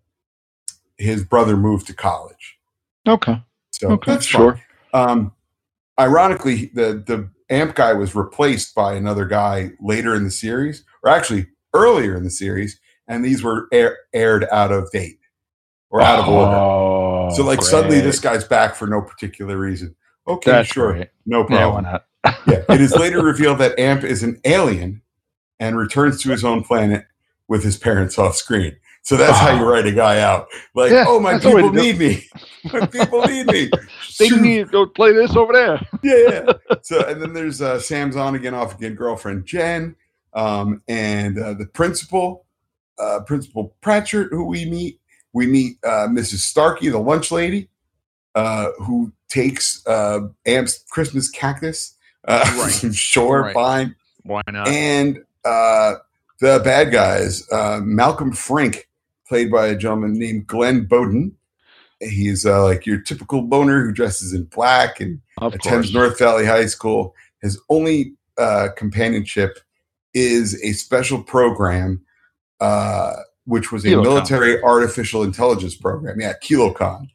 [0.99, 2.59] his brother moved to college.
[3.07, 3.43] Okay.
[3.73, 4.13] So Okay.
[4.13, 4.41] that's fine.
[4.43, 4.61] Sure.
[4.93, 5.33] Um,
[5.99, 11.11] ironically, the the amp guy was replaced by another guy later in the series, or
[11.11, 15.19] actually earlier in the series, and these were air, aired out of date
[15.91, 16.57] or out of order.
[16.57, 19.95] Oh, So like suddenly this guy's back for no particular reason.
[20.27, 21.09] Okay, That's sure, great.
[21.27, 21.85] no Yeah, why problem.
[21.85, 22.07] not?
[22.47, 25.03] Yeah, it is later revealed that Amp is an alien
[25.61, 27.05] and returns to his own planet
[27.49, 28.77] with his parents off screen.
[29.03, 30.49] So that's how you write a guy out.
[30.75, 32.25] Like, Yeah, oh, my that's the way people need me.
[32.73, 33.71] My people need me.
[34.19, 34.40] They Shoot.
[34.40, 35.87] need to go play this over there.
[36.03, 36.53] yeah, yeah.
[36.83, 39.95] So and then there's uh, Sam's on again, off again girlfriend Jen,
[40.33, 42.47] um, and uh, the principal,
[42.99, 44.99] uh, Principal Pratchett, who we meet.
[45.35, 46.38] We meet uh, Mrs.
[46.38, 47.69] Starkey, the lunch lady,
[48.35, 51.95] uh, who takes uh, Amp's Christmas cactus.
[52.27, 52.95] Uh, Right.
[52.95, 53.53] sure, Right.
[53.55, 53.97] fine.
[54.23, 54.69] Why not?
[54.69, 55.95] And uh,
[56.41, 58.89] the bad guys, uh, Malcolm Frank,
[59.27, 61.33] played by a gentleman named Glen Beaudin.
[62.01, 65.95] He's uh, like your typical boner who dresses in black and of attends course.
[65.95, 67.15] North Valley High School.
[67.41, 69.59] His only uh, companionship
[70.13, 72.05] is a special program,
[72.61, 73.15] uh,
[73.47, 76.21] which was a military artificial intelligence program.
[76.21, 77.09] Yeah, Kilokahn,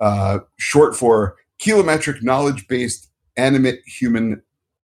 [0.00, 4.42] uh, short for Kilometric Knowledge Based Animate Human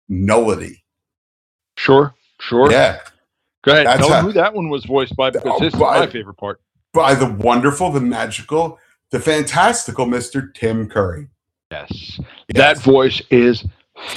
[0.08, 0.84] Nullity.
[1.76, 2.14] Sure.
[2.40, 2.70] Sure.
[2.70, 3.00] Yeah,
[3.64, 3.86] Go ahead.
[3.86, 6.06] That's Tell how- who that one was voiced by because Oh, this is by- my
[6.06, 6.60] favorite part.
[6.92, 8.78] by the wonderful, the magical,
[9.10, 10.52] the fantastical Mr.
[10.54, 11.28] Tim Curry.
[11.70, 11.88] Yes.
[11.90, 12.20] Yes.
[12.54, 13.64] That voice is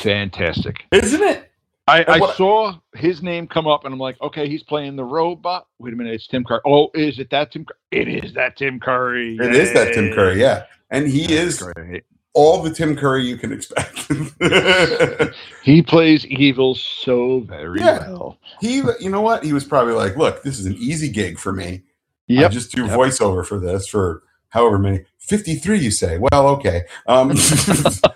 [0.02, 0.86] fantastic.
[0.92, 1.48] Isn't it?
[1.88, 5.04] I, I what- saw his name come up and I'm like, okay, he's playing the
[5.04, 5.68] robot.
[5.80, 6.62] Wait a minute, it's Tim Curry.
[6.66, 7.78] Oh, is it that Tim Curry?
[7.92, 9.36] It is that Tim Curry.
[9.42, 10.66] It is that Tim Curry, yeah.
[10.92, 12.04] And he That's is great.
[12.34, 14.08] All the Tim Curry you can expect.
[15.64, 18.00] He plays evil so very Yeah.
[18.10, 18.40] well.
[18.62, 19.44] he, you know what?
[19.44, 21.84] He was probably like, "Look, this is an easy gig for me.
[22.30, 22.98] I just do Yep.
[22.98, 25.06] voiceover for this for however many.
[25.20, 26.18] Fifty-three, you say?
[26.18, 26.84] Well, okay.
[27.08, 27.36] Um,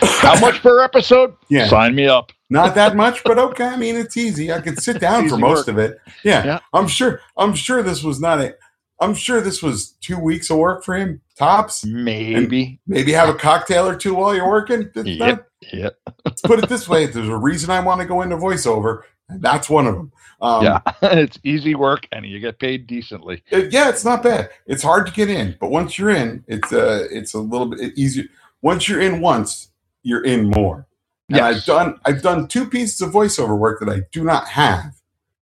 [0.00, 1.34] How much per episode?
[1.48, 1.68] Yeah.
[1.68, 2.32] Sign me up.
[2.50, 3.66] not that much, but okay.
[3.66, 4.52] I mean, it's easy.
[4.52, 5.68] I could sit down for most work.
[5.68, 5.98] of it.
[6.24, 6.58] Yeah, Yeah.
[6.72, 7.20] I'm sure.
[7.36, 8.54] I'm sure this was not a.
[9.00, 11.84] I'm sure this was two weeks of work for him tops.
[11.84, 12.80] Maybe.
[12.86, 14.90] Maybe have a cocktail or two while you're working.
[14.94, 15.48] It's Yep.
[15.72, 15.98] Yep.
[16.24, 19.42] let's put it this way: there's a reason I want to go into voiceover, and
[19.42, 20.12] that's one of them.
[20.40, 20.80] Um, yeah.
[21.02, 23.42] it's easy work and you get paid decently.
[23.50, 24.50] it- yeah, it's not bad.
[24.66, 27.96] It's hard to get in, but once you're in, it's uh, it's a little bit
[27.96, 28.24] easier.
[28.62, 29.70] Once you're in once,
[30.02, 30.86] you're in more.
[31.30, 34.84] And I've done I've done two pieces of voiceover work that I do not have,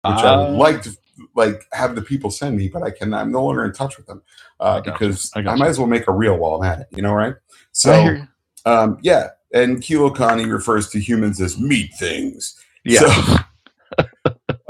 [0.03, 0.47] which I Ah.
[0.49, 0.97] would like to
[1.35, 3.13] like have the people send me, but I can.
[3.13, 4.21] I'm no longer in touch with them
[4.59, 6.87] uh, because I I, might as well make a reel while I'm at it.
[6.91, 7.35] You know, right?
[7.71, 8.17] So
[8.65, 12.57] um, yeah, and Kilo refers to humans as meat things.
[12.83, 12.99] Yeah.
[12.99, 13.35] So,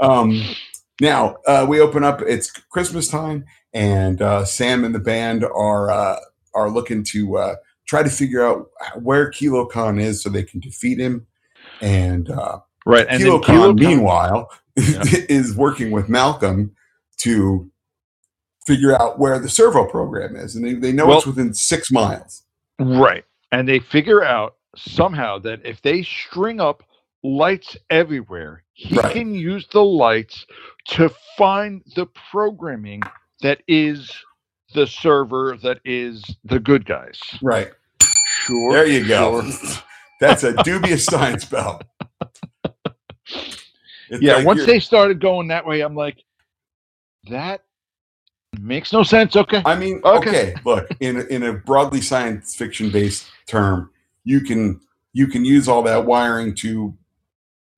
[0.00, 0.42] um,
[1.00, 2.22] now uh, we open up.
[2.22, 6.16] It's Christmas time, and uh, Sam and the band are uh,
[6.54, 7.54] are looking to uh,
[7.86, 8.70] try to figure out
[9.00, 11.26] where Kilokahn is so they can defeat him.
[11.80, 13.06] And uh, right.
[13.08, 15.02] And Kilo Kilo Khan, Khan- meanwhile, Yeah.
[15.28, 16.74] is working with Malcolm
[17.18, 17.70] to
[18.68, 21.90] figure out where the servo program is, and they, they know Well- it's within six
[21.90, 22.44] miles.
[22.78, 23.24] Right.
[23.50, 26.84] And they figure out somehow that if they string up
[27.24, 29.12] lights everywhere, he Right.
[29.12, 30.46] can use the lights
[30.90, 33.02] to find the programming
[33.42, 34.12] that is
[34.74, 37.18] the server that is the good guys.
[37.42, 38.72] Right Sure.
[38.72, 39.42] there, you go.
[39.50, 39.82] sure.
[40.20, 41.80] That's a dubious science bell.
[44.10, 46.22] It's Yeah, like once they started going that way, I'm like,
[47.30, 47.62] that
[48.58, 49.36] makes no sense.
[49.36, 49.62] Okay.
[49.64, 50.28] I mean, Okay.
[50.28, 50.54] okay.
[50.64, 53.90] look, in a, in a broadly science fiction based term,
[54.24, 54.80] you can
[55.12, 56.96] you can use all that wiring to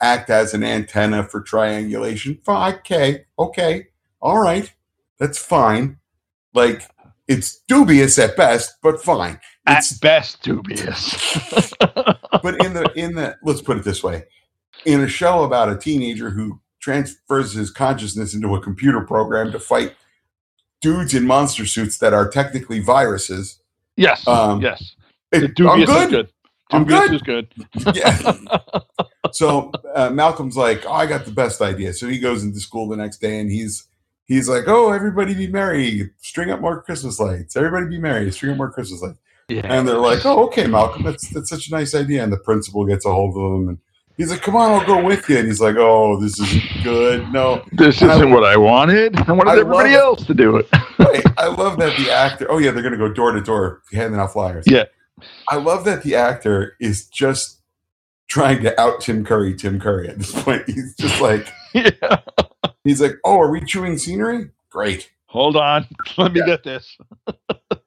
[0.03, 2.41] act as an antenna for triangulation.
[2.47, 3.87] Okay, okay,
[4.21, 4.73] all right,
[5.19, 5.99] that's fine.
[6.55, 6.89] Like
[7.29, 9.39] it's dubious at best, but fine.
[9.67, 11.35] At It's best, dubious.
[11.81, 14.25] but in the in the let's put it this way,
[14.85, 19.61] in a show about a teenager who transfers his consciousness into a computer program to
[19.61, 19.95] fight
[20.81, 23.61] dudes in monster suits that are technically viruses.
[23.97, 24.27] yes.
[24.27, 24.95] Um, yes.
[25.33, 26.11] it- I'm good.
[26.11, 26.31] good.
[26.73, 27.49] I'm Dubious good.
[27.57, 27.97] is good.
[27.97, 28.37] Yeah.
[29.33, 32.89] so uh, Malcolm's like, "Oh, I got the best idea." So he goes into school
[32.89, 33.89] the next day, and he's
[34.27, 36.11] he's like, "Oh, everybody be merry!
[36.19, 37.57] String up more Christmas lights!
[37.57, 38.31] Everybody be merry!
[38.31, 39.63] String up more Christmas lights!" Yeah.
[39.65, 42.87] And they're like, "Oh, okay, Malcolm, that's that's such a nice idea." And the principal
[42.87, 43.79] gets a hold of them and
[44.17, 47.31] he's like, "Come on, I'll go with you." And he's like, "Oh, this isn't good.
[47.33, 49.17] No." This And isn't what I wanted.
[49.29, 50.69] I wanted I everybody love- else to do it.
[50.73, 52.47] I, I love that the actor.
[52.51, 54.65] Oh yeah, they're gonna go door to door handing out flyers.
[54.67, 54.85] Yeah.
[55.49, 57.61] I love that the actor is just
[58.29, 59.55] trying to out Tim Curry.
[59.55, 60.63] Tim Curry at this point.
[60.67, 62.21] He's just like yeah.
[62.85, 64.51] he's like, "Oh, are we chewing scenery?
[64.71, 65.87] Great." Hold on.
[66.19, 66.47] Let me Yeah.
[66.47, 66.97] get this.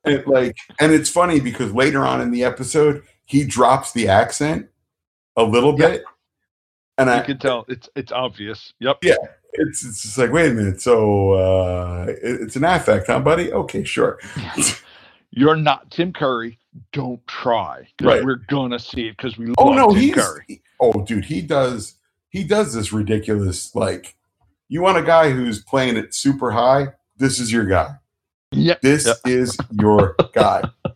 [0.05, 4.67] And like, and it's funny because later on in the episode, he drops the accent
[5.36, 6.05] a little bit,
[6.97, 8.73] and You I can tell it's it's obvious.
[8.79, 8.99] Yep.
[9.03, 9.15] Yeah.
[9.53, 10.82] it's it's just like, wait a minute.
[10.82, 13.51] So uh, it- it's an affect, huh, buddy?
[13.51, 14.19] Okay, sure.
[15.32, 16.60] You're not Tim Curry.
[16.91, 17.88] Don't try.
[18.01, 18.23] Right.
[18.23, 20.43] We're gonna see it because we love Oh no, Tim he's Curry.
[20.47, 21.95] he- oh dude, he does
[22.29, 24.15] he does this ridiculous like
[24.69, 27.95] you want a guy who's playing it super high, this is your guy.
[28.51, 28.82] Yep.
[28.82, 29.17] This Yep.
[29.25, 30.63] is your guy.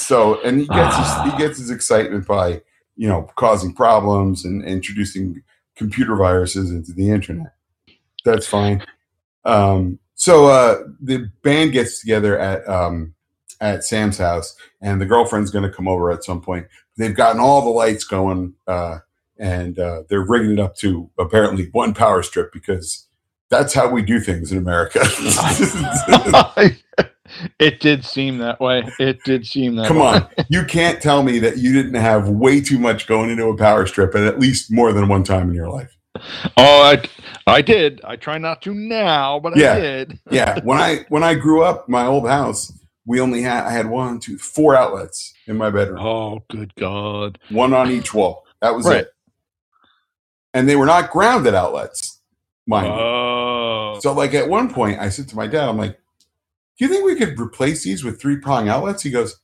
[0.00, 2.62] So and he gets his, he gets his excitement by,
[2.98, 5.42] you know, causing problems and introducing
[5.74, 7.54] computer viruses into the internet.
[8.24, 8.84] That's fine.
[9.46, 13.14] Um so uh the band gets together at um
[13.60, 16.66] at Sam's house and the girlfriend's going to come over at some point
[16.98, 18.98] they've gotten all the lights going uh,
[19.38, 23.06] and uh, they're rigging it up to apparently one power strip because
[23.48, 25.00] that's how we do things in America.
[27.58, 28.84] it did seem that way.
[28.98, 29.88] It did seem that way.
[29.88, 30.04] Come way.
[30.04, 33.56] on, you can't tell me that you didn't have way too much going into a
[33.56, 35.94] power strip at at least more than one time in your life.
[36.56, 37.02] Oh, I,
[37.46, 38.00] I did.
[38.04, 39.74] I try not to now, but Yeah.
[39.74, 40.18] I did.
[40.30, 42.72] Yeah, when I when I grew up, my old house,
[43.06, 47.38] we only had I had one, two, four outlets in my bedroom, Oh, good God.
[47.50, 48.44] one on each wall.
[48.60, 49.02] That was Right.
[49.02, 49.12] it,
[50.54, 52.20] and they were not grounded outlets,
[52.66, 52.92] mind you.
[53.00, 53.98] Oh.
[54.00, 55.98] So, like at one point, I said to my dad, "I'm like,
[56.78, 59.36] do you think we could replace these with three prong outlets?" He goes,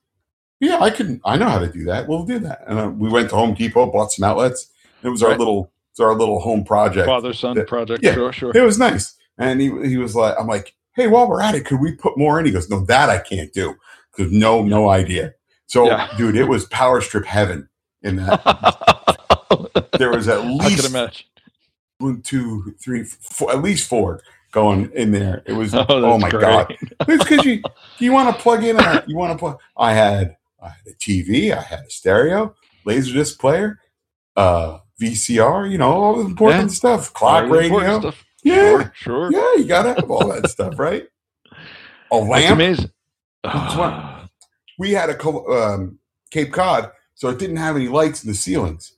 [0.60, 1.20] "Yeah, I can.
[1.24, 2.08] I know how to do that.
[2.08, 4.68] We'll do that." And uh, we went to Home Depot, bought some outlets.
[5.02, 5.38] It was our Right.
[5.38, 7.06] little, it's our little home project.
[7.06, 8.02] Father son project.
[8.02, 8.14] Yeah.
[8.14, 8.52] Sure, sure.
[8.56, 11.64] It was nice, and he he was like, "I'm like, hey, while we're at it,
[11.66, 13.74] could we put more in?" He goes, "No, that I can't do
[14.16, 15.34] because no, no idea."
[15.66, 16.08] So, Yeah.
[16.16, 17.68] dude, it was power strip heaven
[18.02, 18.40] in that.
[19.98, 20.92] There was at least
[21.98, 24.20] one, two, three, four, at least four
[24.54, 25.42] going in there.
[25.44, 26.40] It was Oh, oh, my great.
[26.40, 26.76] god!
[27.08, 27.62] It's because you
[27.98, 29.58] you want to plug in a you want to plug.
[29.76, 32.54] I had I had a TV, I had a stereo,
[32.86, 33.78] laser disc player,
[34.36, 35.70] uh, VCR.
[35.70, 36.74] You know all the important Yeah.
[36.74, 37.12] stuff.
[37.12, 38.00] Clock radio.
[38.00, 38.24] stuff.
[38.42, 39.32] Yeah, Sure, sure.
[39.32, 41.04] yeah, you gotta have all that stuff, right?
[42.12, 42.58] A lamp.
[43.42, 44.10] That's what-
[44.78, 45.98] We had a um,
[46.32, 48.96] Cape Cod, so it didn't have any lights in the ceilings.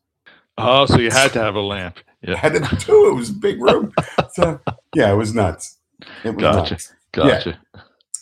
[0.59, 1.99] Oh, so you had to have a lamp.
[2.27, 2.37] Yeah.
[2.37, 3.15] had to do it.
[3.15, 3.93] Was a big room.
[4.35, 4.61] So
[4.95, 5.79] yeah, it was nuts.
[6.25, 6.73] It was Gotcha.
[6.75, 6.93] nuts.
[7.13, 7.59] Gotcha.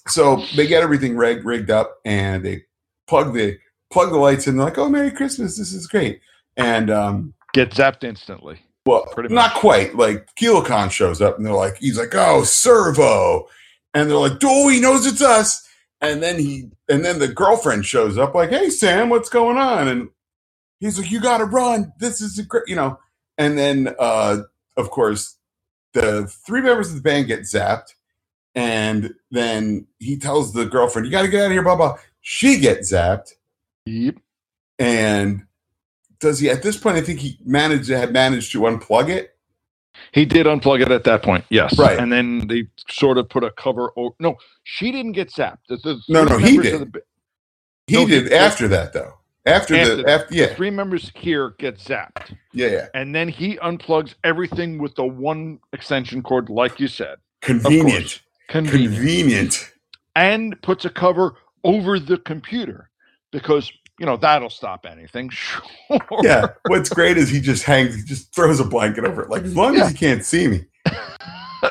[0.08, 2.64] so they get everything rig- rigged up and they
[3.08, 3.58] plug the
[3.92, 4.56] plug the lights in.
[4.56, 5.56] They're like, "Oh, Merry Christmas!
[5.58, 6.20] This is great."
[6.56, 8.60] And um, Get zapped instantly.
[8.86, 9.60] Well, Pretty not much.
[9.60, 9.96] quite.
[9.96, 13.48] Like Kilokahn shows up and they're like, he's like, oh, Servo.
[13.94, 15.66] And they're like, oh, he knows it's us.
[16.00, 19.88] And then he and then the girlfriend shows up, like, hey Sam, what's going on?
[19.88, 20.10] And
[20.80, 21.92] he's like, You gotta run.
[21.98, 22.98] This is a great, you know.
[23.38, 24.42] And then uh
[24.76, 25.36] of course
[25.92, 27.94] the three members of the band get zapped,
[28.54, 31.98] and then he tells the girlfriend, You gotta get out of here, blah blah.
[32.20, 33.32] She gets zapped,
[33.86, 34.16] Yep.
[34.78, 35.46] and
[36.20, 39.30] does he at this point I think he managed had managed to unplug it.
[40.10, 41.78] He did unplug it at that point, yes.
[41.78, 41.98] Right.
[41.98, 43.90] And then they sort of put a cover.
[43.96, 45.58] Over, no, she didn't get zapped.
[45.68, 46.92] The, the No, no, he did.
[46.92, 47.02] the
[47.86, 49.14] He No, did he- after that though.
[49.46, 52.86] After, After the the- after yeah, Three members here get zapped, yeah, yeah.
[52.94, 58.22] and then he unplugs everything with the one extension cord, like you said, Convenient.
[58.48, 59.72] convenient, Convenient.
[60.16, 62.88] and puts a cover over the computer
[63.32, 65.28] because you know that'll stop anything.
[65.90, 66.00] Sure.
[66.22, 66.46] Yeah.
[66.68, 69.28] What's great is he just hangs, he just throws a blanket over it.
[69.30, 69.84] Like as long Yeah.
[69.84, 70.64] as he can't see me.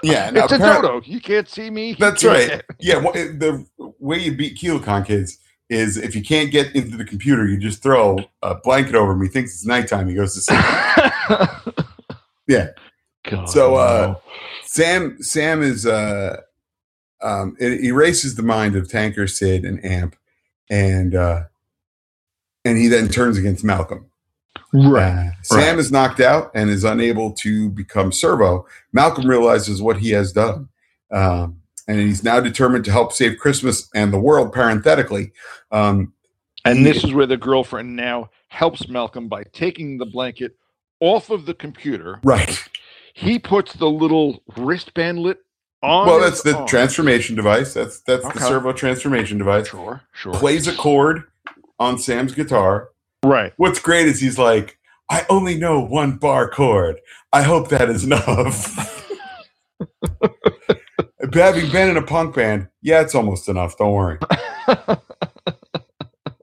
[0.01, 0.31] Yeah.
[0.31, 1.01] now it's a dodo.
[1.05, 1.95] You can't see me.
[1.99, 2.62] That's right.
[2.79, 2.97] Yeah.
[2.97, 3.65] wha- the
[3.99, 5.38] way you beat Kilokahn kids
[5.73, 9.21] is if you can't get into the computer, you just throw a blanket over him.
[9.21, 10.07] He thinks it's nighttime.
[10.07, 11.75] He goes to sleep.
[12.47, 12.69] Yeah.
[13.29, 14.21] God, So, uh, no.
[14.65, 16.41] Sam Sam is uh
[17.21, 20.15] um it erases the mind of Tanker, Sid, and Amp,
[20.69, 21.43] and uh
[22.65, 24.05] and he then turns against Malcolm.
[24.73, 25.29] right.
[25.29, 28.65] Uh, Sam is knocked out and is unable to become Servo.
[28.91, 30.67] Malcolm realizes what he has done.
[31.12, 35.32] Um, and he's now determined to help save Christmas and the world, parenthetically.
[35.72, 36.13] Um,
[36.65, 40.56] And this is where the girlfriend now helps Malcolm by taking the blanket
[41.00, 42.19] off of the computer.
[42.24, 42.63] right.
[43.15, 45.36] He puts the little wristbandlet
[45.84, 46.08] on.
[46.08, 46.67] Well, that's the arm.
[46.67, 47.74] transformation device.
[47.74, 48.39] That's that's Okay.
[48.39, 49.67] the servo transformation device.
[49.67, 50.34] Sure, sure.
[50.34, 51.24] Plays a chord
[51.80, 52.89] on Sam's guitar.
[53.24, 53.54] Right.
[53.58, 54.80] What's great is he's like,
[55.12, 57.00] I only know one bar chord.
[57.32, 59.12] I hope that is enough.
[61.34, 63.78] Having been in a punk band, yeah, it's almost enough.
[63.78, 64.19] Don't worry.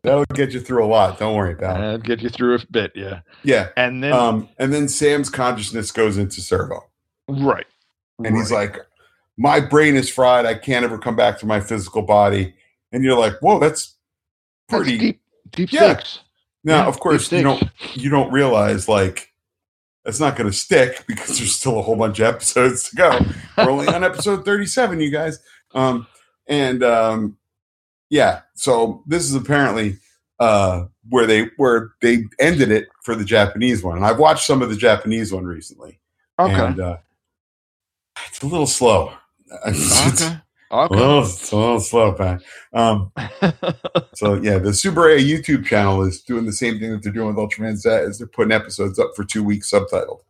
[0.03, 1.18] That'll get you through a lot.
[1.18, 1.81] Don't worry about it.
[1.83, 3.20] That'll get you through a bit, yeah.
[3.44, 3.68] Yeah.
[3.76, 6.81] And then, Um, and then Sam's consciousness goes into servo.
[7.29, 7.66] right.
[8.24, 8.76] And he's like,
[9.38, 10.44] My brain is fried.
[10.46, 12.55] I can't ever come back to my physical body.
[12.92, 13.94] And you're like, Whoa, that's
[14.68, 16.00] That's pretty deep, deep Yeah.
[16.64, 17.62] now Yeah, of course you don't
[17.94, 19.29] you don't realize like
[20.11, 23.20] that's not gonna stick because there's still a whole bunch of episodes to go.
[23.57, 25.38] We're only on episode 37, you guys.
[25.73, 26.09] Um,
[26.49, 27.37] and um,
[28.09, 29.99] yeah, so this is apparently
[30.40, 33.99] uh, where they where they ended it for the Japanese one.
[33.99, 36.01] And I've watched some of the Japanese one recently.
[36.40, 36.55] Okay.
[36.55, 36.96] And uh,
[38.27, 39.12] it's a little slow.
[39.66, 40.23] It's,
[40.70, 40.94] okay.
[40.94, 42.40] a, little, a little slow, man.
[42.72, 43.12] Um,
[44.14, 47.35] so yeah, the Super A YouTube channel is doing the same thing that they're doing
[47.35, 50.20] with Ultraman Z is they're putting episodes up for two weeks subtitled.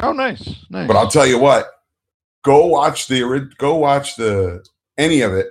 [0.00, 0.64] oh, nice.
[0.70, 0.86] Nice.
[0.86, 1.66] But I'll tell you what,
[2.42, 4.64] go watch the go watch the
[4.98, 5.48] any of it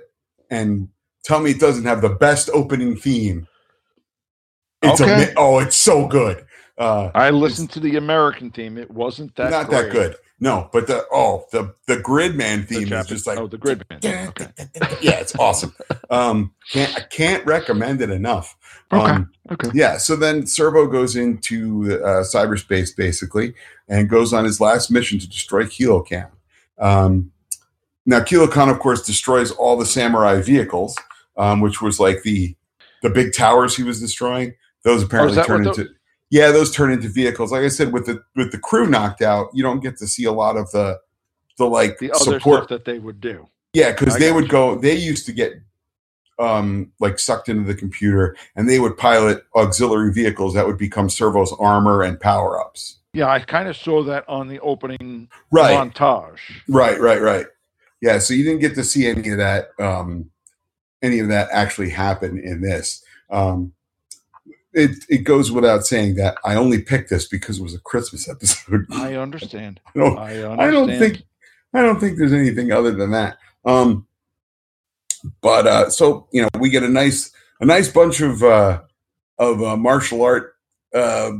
[0.50, 0.88] and
[1.24, 3.46] tell me it doesn't have the best opening theme.
[4.82, 5.12] It's Okay.
[5.12, 6.44] ama- oh, it's so good.
[6.78, 8.78] Uh, I listened to the American theme.
[8.78, 10.16] It wasn't that not that good.
[10.42, 13.86] No, but the oh the the Gridman The theme is just like oh, the grid
[13.88, 14.02] band.
[14.04, 14.48] Okay.
[15.02, 15.74] yeah, it's awesome.
[16.08, 18.56] Um, can't I can't recommend it enough.
[18.92, 19.10] Okay.
[19.10, 19.68] Um, Okay.
[19.74, 23.52] yeah, so then Servo goes into uh, cyberspace basically
[23.88, 26.30] and goes on his last mission to destroy Kilokahn.
[26.78, 27.32] Um,
[28.06, 30.96] now, Kilokahn, of course, destroys all the samurai vehicles,
[31.36, 32.54] um, which was like the
[33.02, 34.54] the big towers he was destroying.
[34.84, 35.94] Those apparently that turn what the- into
[36.30, 37.52] yeah, those turn into vehicles.
[37.52, 40.24] Like I said, with the with the crew knocked out, you don't get to see
[40.24, 40.98] a lot of the
[41.58, 43.46] the like The other support stuff that they would do.
[43.74, 44.50] yeah, because they would you.
[44.50, 44.76] go.
[44.76, 45.54] They used to get
[46.38, 51.10] um like sucked into the computer, and they would pilot auxiliary vehicles that would become
[51.10, 52.98] servos armor and power ups.
[53.12, 56.38] Yeah, I kind of saw that on the opening Right, montage.
[56.68, 57.46] right, right, right.
[58.00, 59.70] Yeah, so you didn't get to see any of that.
[59.80, 60.30] um
[61.02, 63.02] Any of that actually happen in this.
[63.30, 63.72] Um
[64.72, 68.28] It it goes without saying that I only picked this because it was a Christmas
[68.28, 68.86] episode.
[68.92, 69.80] I understand.
[69.94, 70.60] I don't, I understand.
[70.60, 71.22] I don't think
[71.74, 73.38] I don't think there's anything other than that.
[73.64, 74.06] Um,
[75.40, 78.82] but uh, so you know, we get a nice a nice bunch of uh,
[79.38, 80.54] of uh, martial art
[80.94, 81.32] uh,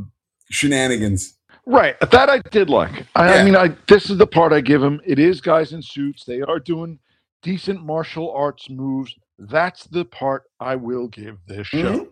[0.49, 1.35] shenanigans.
[1.65, 1.95] Right.
[1.99, 3.05] That I did like.
[3.15, 3.41] I, Yeah.
[3.41, 4.99] I mean, I this is the part I give them.
[5.05, 6.25] It is guys in suits.
[6.25, 6.99] They are doing
[7.43, 9.15] decent martial arts moves.
[9.37, 11.99] That's the part I will give this show.
[11.99, 12.07] Mhm.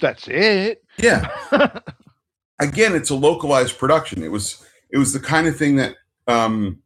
[0.00, 0.82] That's it.
[0.98, 1.28] Yeah.
[2.60, 4.22] Again, it's a localized production.
[4.22, 5.96] It was it was the kind of thing that
[6.28, 6.78] um,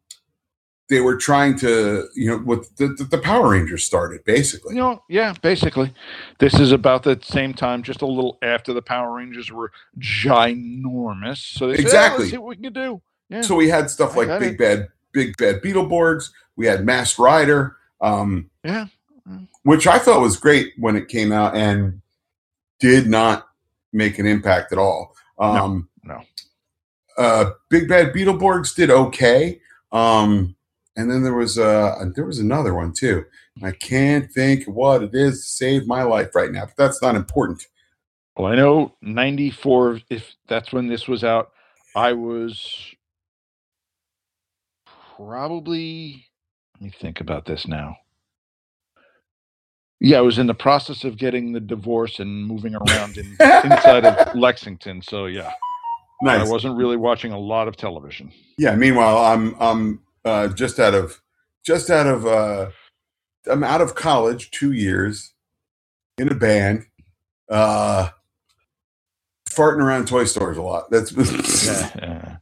[0.88, 4.74] they were trying to you know what the, the, Power Rangers started basically.
[4.74, 5.92] you know, yeah, basically.
[6.38, 11.38] This is about the same time, just a little after the Power Rangers were ginormous.
[11.38, 12.28] So they said, "Oh, Exactly.
[12.30, 13.02] see what we can do.
[13.28, 13.42] Yeah.
[13.42, 14.58] So we had stuff like Big it.
[14.58, 16.30] Bad, Big Bad Beetleborgs.
[16.56, 18.86] We had Masked Rider, um, Yeah.
[19.64, 22.00] which I thought was great when it came out and
[22.80, 23.48] did not
[23.92, 25.14] make an impact at all.
[25.38, 26.20] Um, no.
[27.16, 29.60] Uh, Big Bad Beetleborgs did okay.
[29.92, 30.54] Um,
[30.96, 33.24] and then there was uh, there was another one too.
[33.62, 37.16] I can't think what it is to save my life right now, but that's not
[37.16, 37.66] important.
[38.36, 41.50] Well, I know 94, if that's when this was out,
[41.96, 42.94] I was
[45.16, 46.24] probably,
[46.74, 47.96] let me think about this now.
[50.00, 54.04] Yeah, I was in the process of getting the divorce and moving around in, inside
[54.04, 55.02] of Lexington.
[55.02, 55.52] So, yeah,
[56.20, 56.46] Nice.
[56.46, 58.32] I wasn't really watching a lot of television.
[58.56, 58.74] Yeah.
[58.74, 61.20] Meanwhile, I'm I'm uh, just out of
[61.64, 62.70] just out of uh,
[63.46, 65.32] I'm out of college, two years
[66.18, 66.86] in a band,
[67.48, 68.08] uh,
[69.48, 70.90] farting around toy stores a lot.
[70.90, 71.12] That's
[71.96, 72.38] Yeah.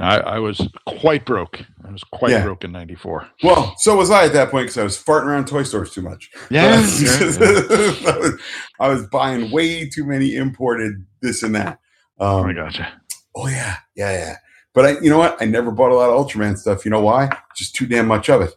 [0.00, 1.60] I, I was quite broke.
[1.84, 2.44] I was quite Yeah.
[2.44, 3.26] broke in 94.
[3.42, 3.74] well.
[3.78, 6.30] So was I at that point because I was farting around toy stores too much.
[6.50, 6.66] Yeah.
[6.78, 7.18] I, yeah,
[8.00, 8.18] yeah.
[8.18, 8.40] was,
[8.78, 11.80] I was buying way too many imported this and that.
[12.18, 12.88] Oh, Um, I gotcha.
[13.34, 14.36] Oh yeah, yeah, yeah.
[14.74, 15.36] But I, you know what?
[15.40, 16.84] I never bought a lot of Ultraman stuff.
[16.84, 17.30] You know why?
[17.56, 18.54] Just too damn much of it.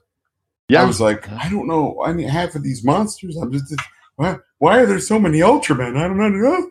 [0.70, 0.84] Yeah.
[0.84, 2.02] I was like, I don't know.
[2.06, 3.36] I mean, half of these monsters.
[3.38, 3.74] I'm just,
[4.16, 4.38] why?
[4.60, 5.98] Why are there so many Ultraman?
[5.98, 6.70] I don't know.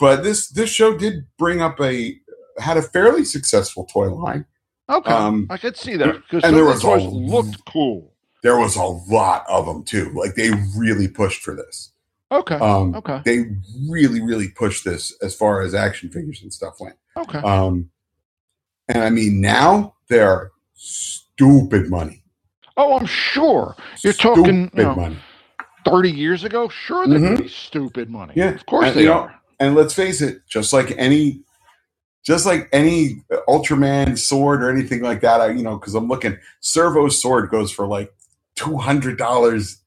[0.00, 2.16] But this this show did bring up a
[2.58, 4.44] had a fairly successful toy line.
[4.88, 5.10] Okay.
[5.12, 8.12] Um, I could see that because and there was the toys a- looked cool.
[8.42, 10.10] There was a lot of them too.
[10.14, 11.92] Like they really pushed for this.
[12.32, 12.56] Okay.
[12.56, 13.20] Um, okay.
[13.24, 13.44] They
[13.88, 16.96] really, really pushed this as far as action figures and stuff went.
[17.16, 17.38] Okay.
[17.38, 17.90] Um,
[18.88, 22.24] and I mean, now they're stupid money.
[22.76, 23.76] oh, I'm sure.
[24.02, 25.18] You're talking, Stupid you know, money.
[25.84, 26.68] 30 years ago?
[26.68, 27.42] Sure, they're Mhm.
[27.42, 28.32] be stupid money.
[28.34, 28.50] Yeah.
[28.50, 29.34] Of course And, they you know, are.
[29.60, 31.42] And let's face it, just like any,
[32.24, 36.38] just like any Ultraman sword or anything like that, I you know, because I'm looking,
[36.60, 38.12] Servo sword goes for like
[38.54, 39.78] two hundred dollars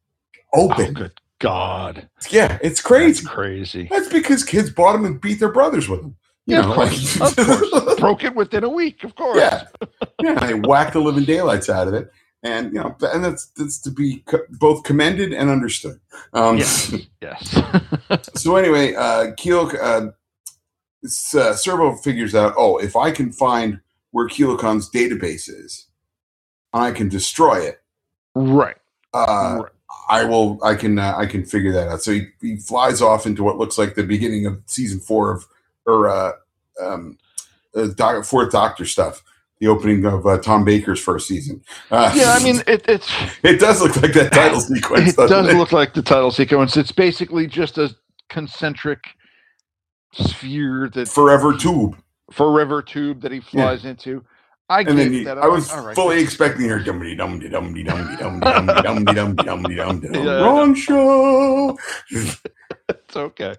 [0.53, 0.93] Oh, open.
[0.93, 2.07] good God.
[2.29, 3.25] yeah, it's That's crazy.
[3.25, 3.87] crazy.
[3.91, 6.15] That's because kids bought them and beat their brothers with them.
[6.45, 7.19] You Yeah, know, of course.
[7.19, 7.99] like- of course.
[7.99, 9.37] Broke it within a week, of course.
[9.39, 9.65] Yeah,
[10.21, 10.39] yeah.
[10.39, 12.09] They whacked the living daylights out of it,
[12.43, 15.99] and you know, and that's that's to be co- both commended and understood.
[16.33, 16.93] Um, Yes.
[17.21, 17.61] Yes.
[18.35, 20.07] So anyway, uh, Keel, uh,
[21.35, 23.79] uh, Servo figures out, oh, if I can find
[24.11, 25.87] where Kilokahn's database is,
[26.73, 27.81] I can destroy it.
[28.35, 28.75] right.
[29.13, 29.71] Uh, right.
[30.09, 30.59] I will.
[30.63, 30.99] I can.
[30.99, 32.01] Uh, I can figure that out.
[32.01, 35.45] So he, he flies off into what looks like the beginning of season four of,
[35.85, 36.33] or uh,
[36.81, 37.17] um,
[37.75, 39.23] uh, doc, fourth Doctor stuff.
[39.59, 41.63] The opening of uh, Tom Baker's first season.
[41.89, 43.09] Uh, Yeah, I mean, it, it's
[43.43, 45.17] it does look like that title sequence.
[45.17, 46.75] it does look like the title sequence.
[46.75, 47.95] It's basically just a
[48.29, 48.99] concentric
[50.15, 51.97] sphere that Forever Tube.
[52.31, 54.23] forever tube that he flies into.
[54.67, 55.37] I get And then he, that.
[55.37, 59.75] I was like, right, fully expecting her dumpty dumpty dumpty dumpty dumpty dumpty dumpty dumpty
[59.75, 61.77] dumpty wrong show.
[62.89, 63.55] It's okay.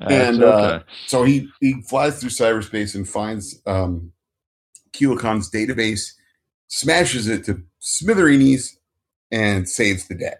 [0.00, 0.84] And, uh, okay.
[1.06, 4.12] So he he flies through cyberspace and finds um
[4.92, 6.12] Kilokahn's database,
[6.68, 8.78] smashes it to smithereens,
[9.32, 10.36] and saves the day.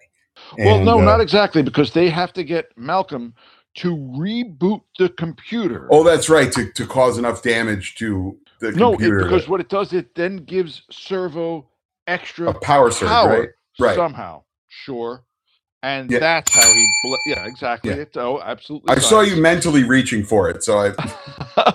[0.59, 3.34] well, no, uh, not exactly, because they have to get Malcolm
[3.74, 5.88] to reboot the computer.
[5.90, 6.52] Oh, that's right.
[6.52, 10.14] To to cause enough damage to the no, it, computer, because what it does, it
[10.14, 11.68] then gives Servo
[12.06, 13.48] extra a power surge, power right?
[13.78, 13.96] Right.
[13.96, 14.42] somehow.
[14.68, 15.24] Sure.
[15.82, 16.20] And Yeah.
[16.20, 16.86] that's how he.
[17.04, 17.90] Ble- yeah, exactly.
[17.90, 17.96] Yeah.
[18.02, 18.94] It's, oh, absolutely.
[18.94, 20.78] I saw you mentally reaching for it, so
[21.56, 21.74] I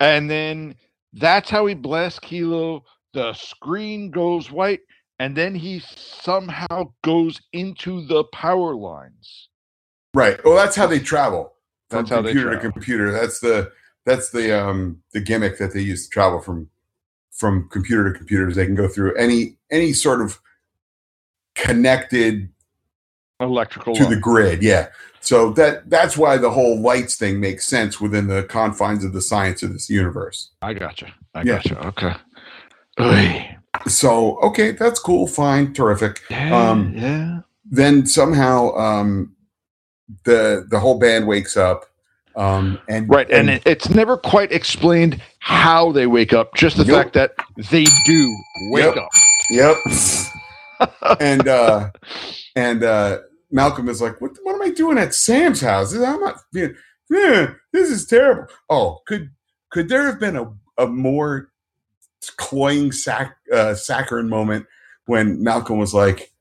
[0.00, 0.74] and then
[1.12, 2.84] that's how he blasts Kilo.
[3.14, 4.80] The screen goes white,
[5.18, 9.48] and then he somehow goes into the power lines.
[10.14, 10.42] Right.
[10.44, 11.54] Well, that's how they travel
[11.90, 13.12] from That's how they computer to computer.
[13.12, 13.72] That's the
[14.06, 16.68] that's the um the gimmick that they use to travel from
[17.32, 18.56] from computer to computers.
[18.56, 20.38] They can go through any any sort of
[21.54, 22.48] connected
[23.40, 23.94] Electrical.
[23.94, 24.62] to the grid.
[24.62, 24.88] Yeah.
[25.20, 29.22] So that that's why the whole lights thing makes sense within the confines of the
[29.22, 30.50] science of this universe.
[30.62, 31.12] I gotcha.
[31.34, 31.56] I Yeah.
[31.62, 31.86] gotcha.
[31.88, 32.14] Okay.
[33.00, 33.56] Oy.
[33.86, 36.20] So okay, that's cool, fine, terrific.
[36.30, 36.70] Yeah.
[36.70, 37.40] Um, yeah.
[37.64, 39.34] Then somehow um,
[40.24, 41.86] the the whole band wakes up.
[42.36, 46.54] Um, and Right, and it, it's never quite explained how they wake up.
[46.56, 46.86] Just the Nope.
[46.86, 48.96] fact that they do wake Yep.
[48.96, 49.14] up.
[49.50, 49.84] Yep.
[51.20, 51.90] and uh
[52.56, 55.94] and uh Malcolm is like, What what am I doing at Sam's house?
[55.94, 56.68] I'm not yeah,
[57.10, 58.46] yeah, this is terrible.
[58.70, 59.30] Oh, could
[59.70, 61.50] could there have been a, a more
[62.38, 64.66] cloying sac uh saccharine moment
[65.06, 66.32] when Malcolm was like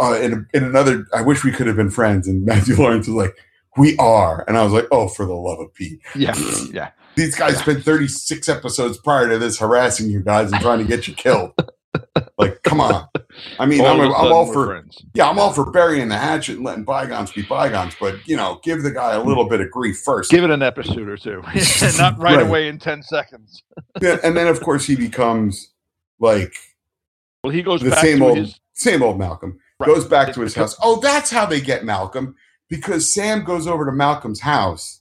[0.00, 3.16] uh in, in another I wish we could have been friends and Matthew Lawrence was
[3.16, 3.36] like
[3.76, 4.44] we are.
[4.48, 6.00] And I was like, oh, for the love of Pete.
[6.14, 6.34] Yeah,
[6.72, 6.90] yeah.
[7.14, 11.06] These guys spent 36 episodes prior to this harassing you guys and trying to get
[11.08, 11.52] you killed.
[12.38, 13.08] like, come on.
[13.58, 15.02] I mean, I'm, of a I'm all for friends.
[15.14, 18.60] yeah, I'm all for burying the hatchet and letting bygones be bygones, but you know,
[18.62, 20.30] give the guy a little bit of grief first.
[20.30, 21.42] Give it an episode or two,
[21.98, 22.42] not right, Right.
[22.42, 23.62] away in ten seconds.
[24.00, 25.72] Yeah, and then of course he becomes
[26.18, 26.54] like
[27.44, 29.58] Well, he goes the back same to old his same old Malcolm.
[29.78, 29.86] Right.
[29.86, 30.76] Goes back to his house.
[30.82, 32.34] Oh, that's how they get Malcolm
[32.68, 35.00] because Sam goes over to Malcolm's house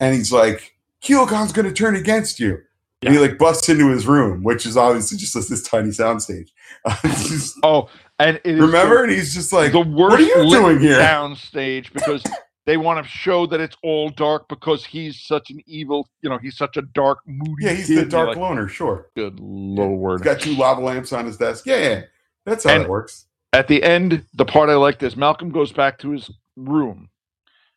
[0.00, 2.58] and he's like, Kilokahn's going to turn against you.
[3.04, 6.50] And he like busts into his room, which is obviously just this, tiny soundstage.
[7.64, 7.88] Oh,
[8.18, 9.02] and it is remember?
[9.02, 10.98] And he's just like, the, worst what are you doing here?
[10.98, 12.22] down stage because
[12.64, 16.38] they want to show that it's all dark because he's such an evil, you know,
[16.38, 17.64] he's such a dark, moody.
[17.66, 19.08] Yeah, he's kid, the dark like, loner, sure.
[19.16, 20.20] Good lord.
[20.20, 21.66] He's got two lava lamps on his desk.
[21.66, 22.02] Yeah, yeah.
[22.46, 23.26] That's how And- it works.
[23.52, 27.10] At the end, the part I liked is Malcolm goes back to his room.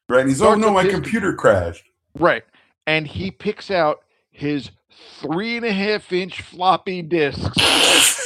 [0.07, 0.21] Right.
[0.21, 1.84] And he's, oh no, my his- computer crashed.
[2.17, 2.43] Right.
[2.88, 4.71] And he picks out his
[5.19, 7.57] three and a half inch floppy disks.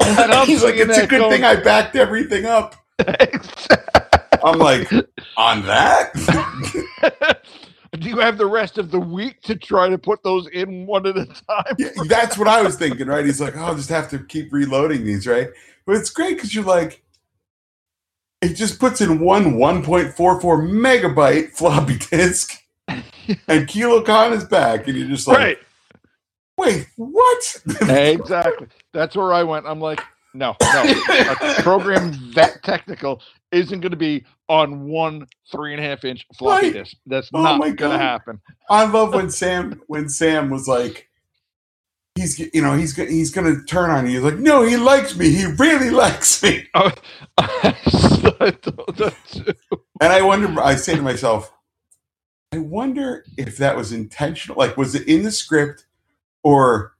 [0.00, 2.74] And I'm he's like, it's a good going- thing I backed everything up.
[4.42, 4.90] I'm like,
[5.36, 6.10] on that?
[7.98, 11.06] Do you have the rest of the week to try to put those in one
[11.06, 11.76] at a time?
[11.78, 13.24] Yeah, that's what I was thinking, right?
[13.24, 15.48] He's like, oh, I'll just have to keep reloading these, right?
[15.84, 17.02] But it's great because you're like,
[18.40, 22.52] it just puts in one 1.44 megabyte floppy disk,
[22.88, 25.58] and Kilokahn is back, and you're just like, right.
[26.56, 27.62] wait, what?
[27.88, 28.68] exactly.
[28.92, 29.66] That's where I went.
[29.66, 30.02] I'm like,
[30.34, 30.82] no, no.
[31.08, 33.22] A program that technical
[33.52, 36.72] isn't going to be on one three and a half inch floppy Right.
[36.74, 36.96] disk.
[37.06, 38.38] That's Oh not going to happen.
[38.68, 41.08] I love when Sam when Sam was like,
[42.16, 44.16] he's you know he's he's gonna turn on you.
[44.22, 45.30] He's like, no, he likes me.
[45.30, 46.68] He really likes me.
[46.74, 46.90] Oh,
[47.38, 49.54] I thought that too.
[50.02, 50.60] And I wonder.
[50.60, 51.50] I say to myself,
[52.52, 54.58] I wonder if that was intentional.
[54.58, 55.86] Like, was it in the script,
[56.44, 56.92] or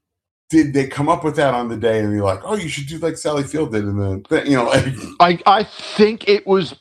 [0.50, 2.86] did they come up with that on the day and they're like, oh, you should
[2.86, 4.86] do like Sally Field did in the you know, like
[5.20, 6.74] I I think it was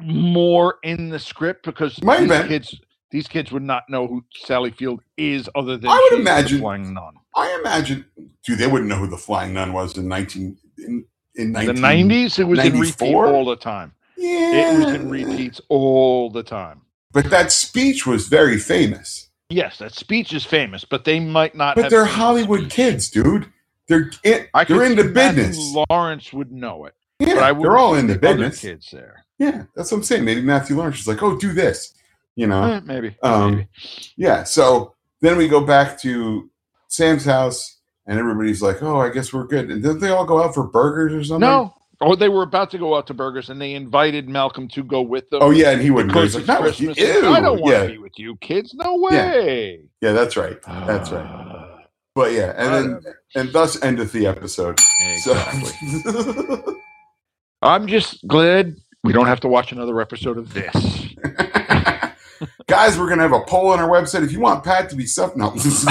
[0.00, 2.80] more in the script because Might these kids
[3.10, 6.60] these kids would not know who Sally Field is other than I would the imagine-
[6.60, 7.14] flying nun.
[7.36, 8.04] I imagine,
[8.44, 11.74] dude, they wouldn't know who the Flying Nun was in nineteen in in In 19,
[11.74, 13.92] the nineties, it was in repeat all the time.
[14.18, 16.82] Yeah, It was in repeats all the time.
[17.10, 19.30] But that speech was very famous.
[19.48, 21.76] Yes, that speech is famous, but they might not.
[21.76, 23.50] But they're Hollywood kids, dude.
[23.88, 25.74] They're in, I they're see into business.
[25.90, 28.60] Lawrence would know it, Yeah, but I they're all into the business.
[28.60, 29.21] kids there.
[29.42, 30.24] Yeah, that's what I'm saying.
[30.24, 31.94] Maybe Matthew Lawrence is like, oh, do this.
[32.36, 33.16] You know, Eh, maybe.
[33.22, 33.68] Um, maybe.
[34.16, 34.44] yeah.
[34.44, 36.48] So then we go back to
[36.88, 39.70] Sam's house, and everybody's like, oh, I guess we're good.
[39.70, 41.40] And didn't they all go out for burgers or something?
[41.40, 41.74] No.
[42.00, 45.02] Oh, they were about to go out to burgers, and they invited Malcolm to go
[45.02, 45.40] with them.
[45.42, 46.12] Oh yeah, and he wouldn't.
[46.12, 46.94] because He's like, it's not with you.
[46.94, 47.22] Christmas.
[47.22, 47.28] Ew.
[47.32, 48.74] I don't want yeah, to be with you kids.
[48.74, 49.82] No way.
[50.00, 50.60] yeah, that's right.
[50.66, 51.22] That's right.
[51.24, 51.86] right.
[52.14, 54.78] But yeah, and then and thus endeth the episode.
[55.00, 55.70] Exactly.
[56.02, 56.76] So
[57.62, 60.74] I'm just glad we don't have to watch another episode of this.
[62.66, 64.24] Guys, we're gonna have a poll on our website.
[64.24, 65.84] If you want Pat to be something else,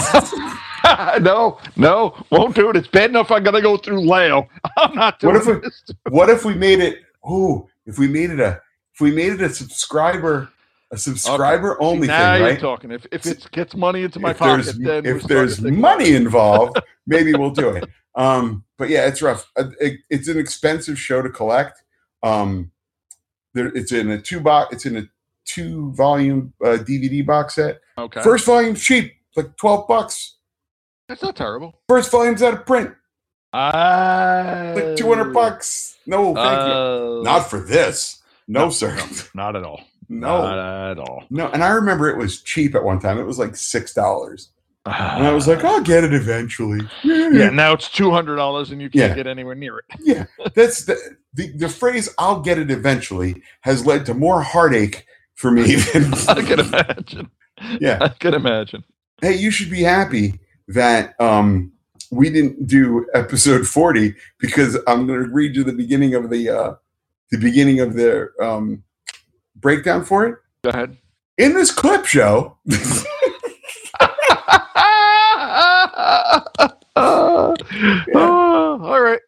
[1.22, 2.76] no, no, won't do it.
[2.76, 4.48] It's bad enough I got to go through Leo.
[4.78, 7.00] I'm not doing What if we- what if we made it?
[7.24, 8.60] Oh, if we made it a
[8.94, 10.50] if we made it a subscriber
[10.92, 12.60] a subscriber See, only now thing, you're right?
[12.60, 12.92] talking.
[12.92, 16.00] If, if it gets money into my if pocket, there's if there's to think about
[16.00, 17.88] money involved, maybe we'll do it.
[18.16, 19.50] Um, but yeah, it's rough.
[19.58, 21.82] Uh, it- it's an expensive show to collect.
[22.24, 22.71] Um,
[23.54, 24.74] there, it's in a two box.
[24.74, 25.04] It's in a
[25.46, 27.80] two volume uh, DVD box set.
[27.98, 30.38] Okay, First volume's cheap, like twelve bucks.
[31.08, 31.80] that's not terrible.
[31.88, 32.92] First volume's out of print,
[33.54, 35.98] Uh, like two hundred bucks.
[36.06, 36.74] No, thank you.
[36.74, 38.22] uh, Not for this.
[38.48, 38.98] No, no, sir.
[39.36, 39.82] Not at all.
[40.10, 40.42] No.
[40.42, 41.24] Not at all.
[41.30, 43.18] No, and I remember it was cheap at one time.
[43.18, 44.50] It was like six dollars,
[44.86, 47.50] and I was like, "I'll get it eventually." yeah.
[47.50, 49.16] Now it's two hundred dollars, and you can't Yeah.
[49.16, 49.86] get anywhere near it.
[50.02, 50.26] yeah.
[50.56, 50.98] That's the,
[51.34, 55.06] the the phrase "I'll get it eventually" has led to more heartache
[55.36, 56.14] for me than.
[56.28, 57.32] I can imagine.
[57.80, 57.98] Yeah.
[58.02, 58.84] I can imagine.
[59.22, 61.72] hey, you should be happy that um,
[62.12, 66.50] we didn't do episode forty because I'm going to read you the beginning of the
[66.50, 66.74] uh,
[67.32, 68.84] the beginning of the um,
[69.56, 70.98] breakdown for it Go ahead.
[71.38, 72.58] in this clip show.
[78.14, 79.20] Oh, all right.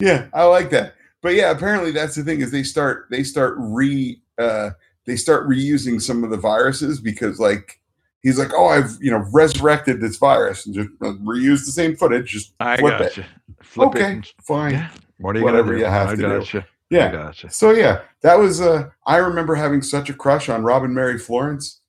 [0.00, 0.94] Yeah, I like that.
[1.22, 4.70] But yeah, apparently that's the thing is they start they start re uh
[5.06, 7.80] they start reusing some of the viruses because like
[8.22, 11.96] he's like, oh, I've you know resurrected this virus and just uh, reuse the same
[11.96, 12.30] footage.
[12.30, 13.24] Just I Flip got it.
[13.62, 14.32] Flip okay, it.
[14.42, 14.72] fine.
[14.74, 14.90] Yeah.
[15.18, 16.22] What you Whatever you have I to do.
[16.38, 16.64] got you.
[16.88, 17.12] Yeah.
[17.12, 17.50] gotcha.
[17.50, 18.60] So yeah, that was.
[18.60, 21.80] Uh, I remember having such a crush on Robin Mary Florence,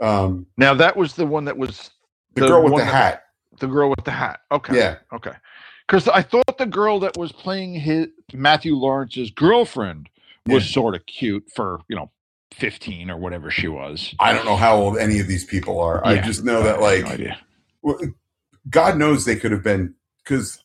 [0.00, 1.90] um, Now that was the one that was
[2.34, 3.24] the, The girl with the hat.
[3.58, 4.40] the girl with the hat.
[4.52, 4.76] Okay.
[4.76, 5.32] Yeah, Okay.
[5.86, 10.08] Because I thought the girl that was playing his Matthew Lawrence's girlfriend
[10.46, 10.74] was Yeah.
[10.74, 12.10] sort of cute for you know
[12.52, 14.14] fifteen or whatever she was.
[14.18, 16.04] I don't know how old any of these people are.
[16.06, 17.04] I just know that like
[17.84, 17.96] no
[18.70, 20.62] God knows they could have been because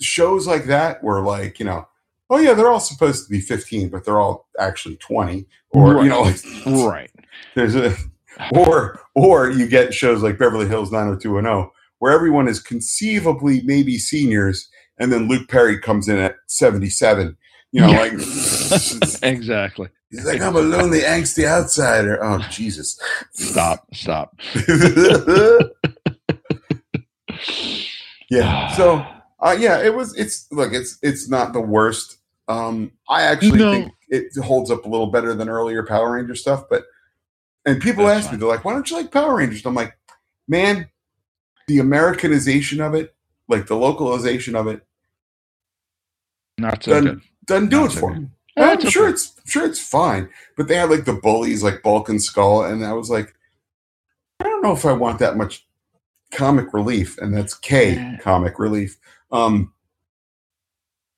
[0.00, 1.86] shows like that were like you know
[2.30, 6.04] oh yeah they're all supposed to be 15 but they're all actually 20 or Right.
[6.04, 6.40] you know like
[6.90, 7.10] right.
[7.54, 7.94] there's a
[8.52, 11.70] or or you get shows like Beverly Hills 90210
[12.00, 17.36] where everyone is conceivably maybe seniors and then Luke Perry comes in at 77
[17.72, 18.00] you know Yeah.
[18.00, 18.12] like
[19.22, 19.88] exactly.
[20.10, 22.98] he's like I'm a lonely angsty outsider oh Jesus
[23.32, 23.86] Stop.
[23.94, 24.34] Stop.
[28.30, 29.04] yeah so
[29.42, 30.14] Uh, yeah, it was.
[30.18, 30.74] It's look.
[30.74, 32.18] It's it's not the worst.
[32.46, 33.72] Um, I actually No.
[33.72, 36.64] think it holds up a little better than earlier Power Ranger stuff.
[36.68, 36.84] But
[37.64, 39.96] and people That's ask me, they're like, "Why don't you like Power Rangers?" I'm like,
[40.46, 40.90] man,
[41.66, 43.14] the Americanization of it,
[43.48, 44.82] like the localization of it,
[46.58, 47.04] Not so Done.
[47.04, 47.20] good.
[47.46, 48.22] doesn't do Not it so for good.
[48.22, 48.28] me.
[48.56, 49.12] I'm sure okay.
[49.12, 52.84] it's sure it's fine, but they had like the bullies, like Bulk and Skull, and
[52.84, 53.34] I was like,
[54.40, 55.66] I don't know if I want that much
[56.32, 58.16] comic relief, and that's K Yeah.
[58.18, 58.98] comic relief.
[59.32, 59.72] Um,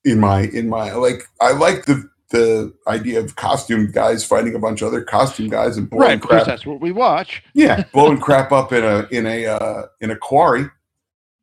[0.04, 4.58] in my in my like, I like the the idea of costume guys fighting a
[4.58, 6.46] bunch of other costume guys and blowing Right, because crap.
[6.46, 7.42] that's what we watch.
[7.54, 10.64] Yeah, blowing crap up in a in a uh, in a quarry.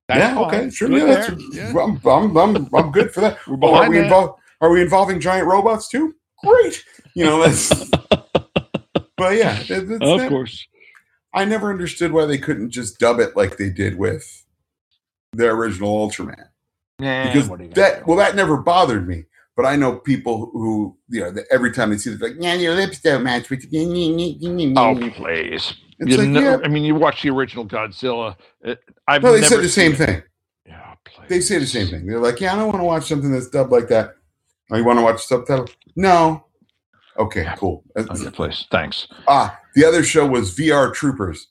[0.10, 0.46] That's yeah, fine.
[0.46, 0.90] okay, sure.
[0.90, 1.44] Good Yeah, that's.
[1.54, 1.74] Yeah.
[1.82, 3.38] I'm, I'm, I'm, I'm good for that.
[3.48, 4.04] We're Oh, are we that.
[4.06, 4.40] involved?
[4.60, 6.14] Are we involving giant robots too?
[6.44, 6.84] Great.
[7.14, 7.90] You know, that's.
[9.18, 10.66] but yeah, it- it's Of that- course.
[11.32, 14.44] I never understood why they couldn't just dub it like they did with
[15.34, 16.46] the original Ultraman
[16.98, 18.04] Yeah, because what are you gonna that do?
[18.08, 19.26] well that never bothered me.
[19.60, 22.54] But I know people who you know every time they see it, they're like, "Yeah,
[22.54, 25.74] your lips don't match with." the Oh, please.
[26.00, 26.58] It's You like, know- yeah.
[26.64, 28.38] I mean, you watch the original Godzilla.
[28.62, 29.98] It, I've No, they said the same it.
[29.98, 30.24] thing.
[30.66, 31.28] Yeah, please.
[31.28, 32.06] They say the same thing.
[32.06, 34.16] They're like, "Yeah, I don't want to watch something that's dubbed like that."
[34.72, 35.68] Oh, you want to watch subtitle?
[35.98, 36.46] No.
[37.18, 37.56] Okay, Yeah.
[37.58, 37.84] cool.
[37.98, 38.66] Okay, please.
[38.72, 39.10] Thanks.
[39.28, 41.48] Ah, the other show was VR Troopers.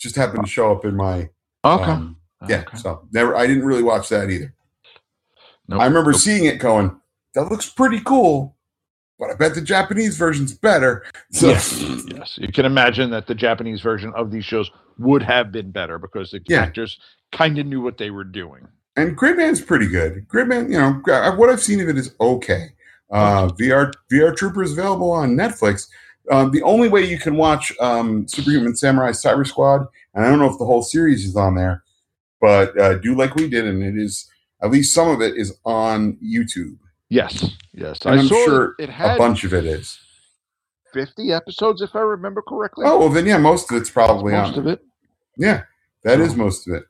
[0.00, 1.28] Just happened to show up in my
[1.64, 1.84] Okay.
[1.92, 2.16] um,
[2.48, 2.62] yeah.
[2.66, 2.76] Okay.
[2.78, 4.52] So never, I didn't really watch that either.
[5.68, 5.80] Nope.
[5.80, 6.20] I remember Nope.
[6.20, 6.98] seeing it, going,
[7.34, 8.56] "That looks pretty cool,"
[9.18, 11.04] but I bet the Japanese version's better.
[11.30, 11.80] So yes,
[12.14, 12.38] yes.
[12.40, 16.30] You can imagine that the Japanese version of these shows would have been better because
[16.30, 16.62] the Yeah.
[16.62, 16.98] actors
[17.32, 18.66] kind of knew what they were doing.
[18.96, 20.28] and Gridman's pretty good.
[20.28, 21.00] Gridman, you know,
[21.36, 22.72] what I've seen of it is okay.
[23.10, 25.88] Uh, VR VR Troopers available on Netflix.
[26.30, 30.38] Um, the only way you can watch um, Superhuman Samurai Cyber Squad, and I don't
[30.38, 31.82] know if the whole series is on there,
[32.40, 34.28] but uh, do like we did, and it is
[34.62, 36.76] at least some of it is on YouTube.
[37.12, 38.00] Yes, yes.
[38.06, 39.98] And I'm saw sure it A had bunch of it is.
[40.94, 42.86] 50 episodes, if I remember correctly.
[42.88, 44.58] Oh well, then yeah, most of it's probably most on.
[44.60, 44.80] of it.
[45.36, 45.64] Yeah,
[46.04, 46.84] that is So- most of it.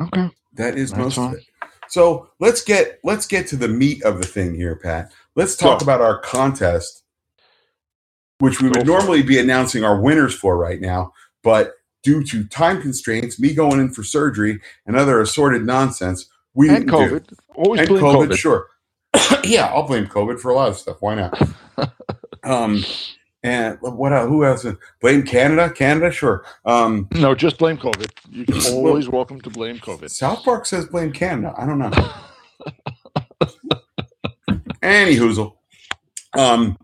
[0.00, 0.30] Okay.
[0.54, 1.44] That is That's most of it.
[1.88, 5.12] So let's get let's get to the meat of the thing here, Pat.
[5.36, 5.84] Let's talk Go.
[5.84, 7.02] about our contest,
[8.38, 12.80] which we would normally be announcing our winners for right now, but due to time
[12.80, 17.20] constraints, me going in for surgery and other assorted nonsense, we And didn't do.
[17.20, 17.38] COVID.
[17.56, 18.36] Always And blame COVID, COVID.
[18.38, 18.66] sure.
[19.44, 20.98] yeah, I'll blame COVID for a lot of stuff.
[21.00, 21.42] Why not?
[22.44, 22.84] um,
[23.42, 24.12] and what?
[24.12, 24.28] else?
[24.28, 24.66] Who else?
[25.00, 25.70] Blame Canada?
[25.70, 26.44] Canada, sure.
[26.64, 28.10] Um, No, just blame COVID.
[28.30, 30.10] You're always welcome to blame COVID.
[30.10, 31.54] South Park says blame Canada.
[31.56, 31.90] I don't know.
[34.82, 35.54] Any hoozle.
[36.36, 36.78] Um,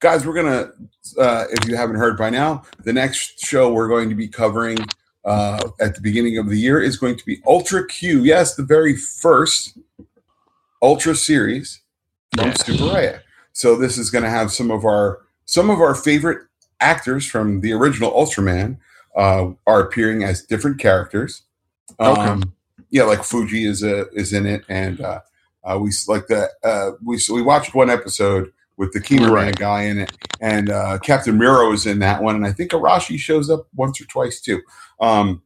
[0.00, 0.72] guys, we're gonna.
[1.18, 4.78] Uh, if you haven't heard by now, the next show we're going to be covering
[5.24, 8.24] uh, at the beginning of the year is going to be Ultra Q.
[8.24, 9.78] Yes, the very first
[10.82, 11.80] Ultra series
[12.36, 13.20] from Raya.
[13.52, 16.46] So this is going to have some of our some of our favorite
[16.80, 18.78] actors from the original Ultraman
[19.16, 21.42] uh, are appearing as different characters.
[21.98, 22.20] Okay.
[22.20, 22.54] Um,
[22.90, 25.20] yeah, like Fuji is a, is in it, and uh,
[25.64, 26.50] uh, we like that.
[26.62, 29.56] Uh, we so we watched one episode with the Kima Man Right.
[29.56, 33.18] guy in it, and uh, Captain Miro is in that one, and I think Arashi
[33.18, 34.62] shows up once or twice too.
[35.00, 35.42] Um,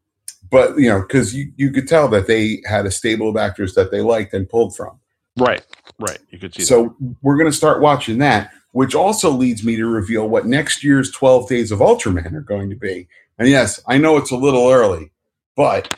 [0.50, 3.74] but you know, because you you could tell that they had a stable of actors
[3.74, 5.00] that they liked and pulled from.
[5.38, 5.64] Right,
[5.98, 6.18] right.
[6.30, 9.86] You could see So we're going to start watching that, which also leads me to
[9.86, 13.08] reveal what next year's 12 Days of Ultraman are going to be.
[13.38, 15.10] And yes, I know it's a little early,
[15.56, 15.96] but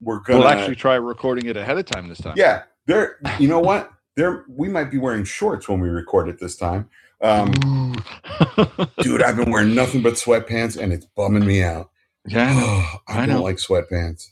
[0.00, 0.24] we're that.
[0.24, 2.34] going We'll to actually try recording it ahead of time this time.
[2.36, 3.90] Yeah, there you know what?
[4.16, 6.88] There we might be wearing shorts when we record it this time.
[7.22, 7.52] Um
[9.02, 11.90] dude, I've been wearing nothing but sweatpants and it's bumming me out.
[12.26, 12.84] yeah, I know.
[13.08, 13.42] I, I don't know.
[13.42, 14.28] like sweatpants.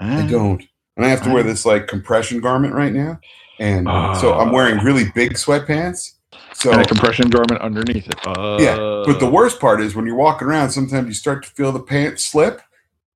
[0.00, 0.62] I Ah, don't.
[0.96, 1.46] and I have to wear Right.
[1.50, 3.20] this like compression garment right now,
[3.58, 3.86] and
[4.18, 6.12] so I'm wearing really big sweatpants.
[6.54, 8.26] So and a compression garment underneath it.
[8.26, 8.76] Uh, yeah,
[9.06, 11.80] but the worst part is when you're walking around, sometimes you start to feel the
[11.80, 12.60] pants slip,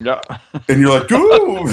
[0.01, 0.21] yeah,
[0.69, 1.69] and you're like, "Ooh!"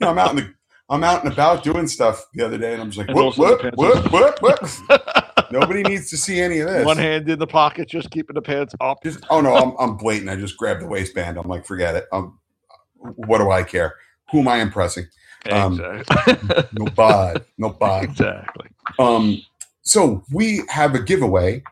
[0.00, 0.54] I'm out in the
[0.90, 3.62] I'm out and about doing stuff the other day, and I'm just like, "Whoop whoop
[3.76, 6.84] whoop whoop whoop." Nobody needs to see any of this.
[6.84, 9.02] one hand in the pocket, just keeping the pants up.
[9.02, 10.28] Just oh no, I'm I'm blatant.
[10.28, 11.38] I just grabbed the waistband.
[11.38, 12.04] I'm like, forget it.
[12.12, 12.38] Um,
[12.98, 13.94] what do I care?
[14.30, 15.06] Who am I impressing?
[15.50, 16.64] Um, Exactly.
[16.72, 16.84] no
[17.58, 18.06] Nobody.
[18.06, 18.68] exactly.
[18.98, 19.42] Um,
[19.82, 21.62] so we have a giveaway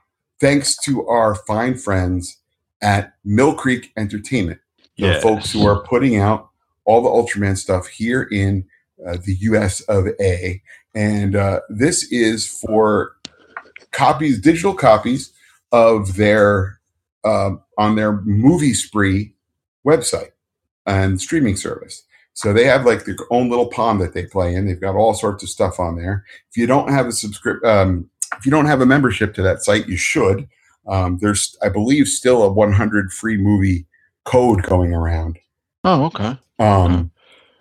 [0.41, 2.39] thanks to our fine friends
[2.83, 4.61] at Mill Creek Entertainment,
[4.97, 5.23] the Yes.
[5.23, 6.51] folks who are putting out
[6.85, 8.65] all the Ultraman stuff here in
[9.07, 9.81] uh, the U.S.
[9.83, 10.61] of A.
[10.95, 13.17] And uh, this is for
[13.93, 15.33] copies, digital copies
[15.71, 16.79] of their
[17.25, 19.33] um on their Movie Spree
[19.87, 20.33] website
[20.87, 22.03] and streaming service.
[22.35, 24.67] So they have like their own little pond that they play in.
[24.67, 26.25] They've got all sorts of stuff on there.
[26.51, 28.09] If you don't have a subscript, um,
[28.39, 30.49] if you don't have a membership to that site, you should.
[30.87, 33.87] Um, there's, I believe, still a 100 free movie
[34.25, 35.39] code going around.
[35.85, 36.39] Oh, okay.
[36.59, 37.11] Um,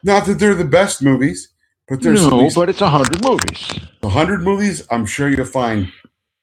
[0.04, 1.50] Not that they're the best movies,
[1.88, 3.80] but there's no, but it's hundred movies.
[4.02, 4.88] 100 movies.
[4.90, 5.92] I'm sure you'll find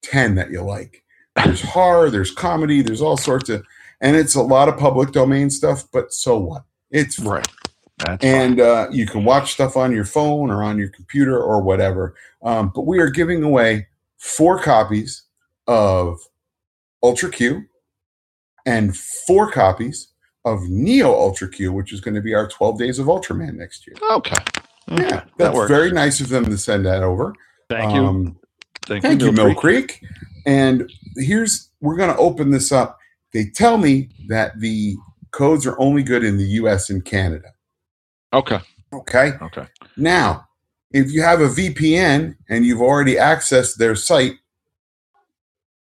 [0.02, 1.02] 10 that you like.
[1.36, 3.64] There's horror, there's comedy, there's all sorts of,
[4.00, 5.84] and it's a lot of public domain stuff.
[5.92, 6.64] But so what?
[6.90, 7.46] It's Right.
[8.04, 11.60] That's and uh, you can watch stuff on your phone or on your computer or
[11.60, 12.14] whatever.
[12.42, 13.88] Um, but we are giving away
[14.18, 15.24] four copies
[15.66, 16.18] of
[17.02, 17.64] Ultra Q
[18.66, 20.12] and four copies
[20.44, 23.86] of Neo Ultra Q, which is going to be our 12 Days of Ultraman next
[23.86, 23.96] year.
[24.10, 24.36] okay.
[24.90, 25.02] Okay.
[25.02, 25.70] Yeah, that that's works.
[25.70, 27.34] very nice of them to send that over.
[27.68, 28.06] Thank you.
[28.06, 28.38] Um,
[28.86, 30.02] Thank, Thank you, Mill Mill Creek.
[30.46, 32.98] And here's we're going to open this up.
[33.34, 34.96] They tell me that the
[35.30, 36.88] codes are only good in the U.S.
[36.88, 37.52] and Canada.
[38.32, 38.60] Okay.
[38.92, 39.32] Okay.
[39.42, 39.66] Okay.
[39.96, 40.48] Now,
[40.90, 44.34] if you have a VPN and you've already accessed their site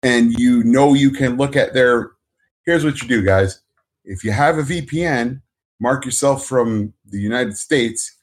[0.03, 2.11] and you know you can look at their
[2.65, 3.61] here's what you do guys.
[4.03, 5.41] If you have a VPN,
[5.79, 8.15] mark yourself from the United States,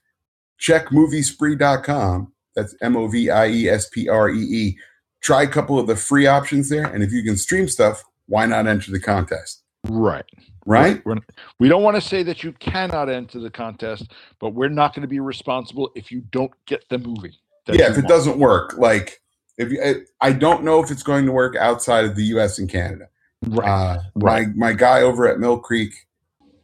[0.59, 2.33] check moviespree.com.
[2.55, 4.79] That's M O V I E S P R E E.
[5.23, 8.47] Try a couple of the free options there and if you can stream stuff, why
[8.47, 9.63] not enter the contest?
[9.89, 10.25] Right.
[10.67, 11.05] Right?
[11.05, 11.17] We're,
[11.59, 15.03] we don't want to say that you cannot enter the contest, but we're not going
[15.03, 17.39] to be responsible if you don't get the movie.
[17.69, 18.09] yeah if it want.
[18.09, 19.21] doesn't work like
[19.57, 22.59] if you, I- i don't know if it's going to work outside of the us
[22.59, 23.09] and canada
[23.47, 23.69] Right.
[23.69, 24.49] uh, right.
[24.57, 25.93] my my guy over at mill creek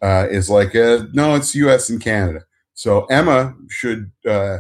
[0.03, 2.41] uh, is like uh, no it's us and canada
[2.75, 4.59] so emma should uh,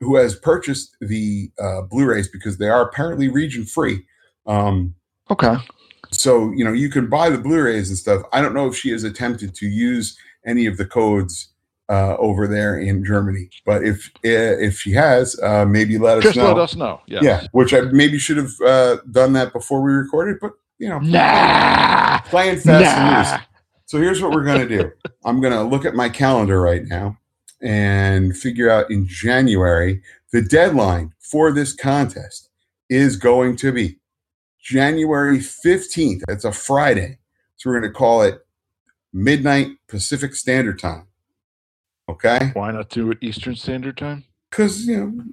[0.00, 4.04] who has purchased the uh, blu-rays because they are apparently region free
[4.46, 4.94] um,
[5.30, 5.56] okay.
[6.12, 8.90] So you know you can buy the blu-rays and stuff i don't know if she
[8.90, 11.48] has attempted to use any of the codes
[11.88, 16.36] uh, over there in germany but if if she has uh, maybe let us Just
[16.36, 17.00] know let us know.
[17.06, 17.22] Yes.
[17.22, 20.98] yeah, which I maybe should have uh, done that before we recorded, but you know,
[21.00, 22.20] Nah.
[22.22, 23.46] playing fast and loose.
[23.86, 24.90] So here's what we're gonna do.
[25.24, 27.18] I'm gonna look at my calendar right now
[27.60, 30.00] and figure out in January
[30.32, 32.48] the deadline for this contest
[32.88, 33.98] is going to be
[34.62, 36.20] January 15th.
[36.28, 37.18] That's a Friday.
[37.56, 38.46] So we're gonna call it
[39.12, 41.06] midnight Pacific Standard Time.
[42.08, 44.24] Okay, Why not do it Eastern Standard Time?
[44.50, 45.24] because you know,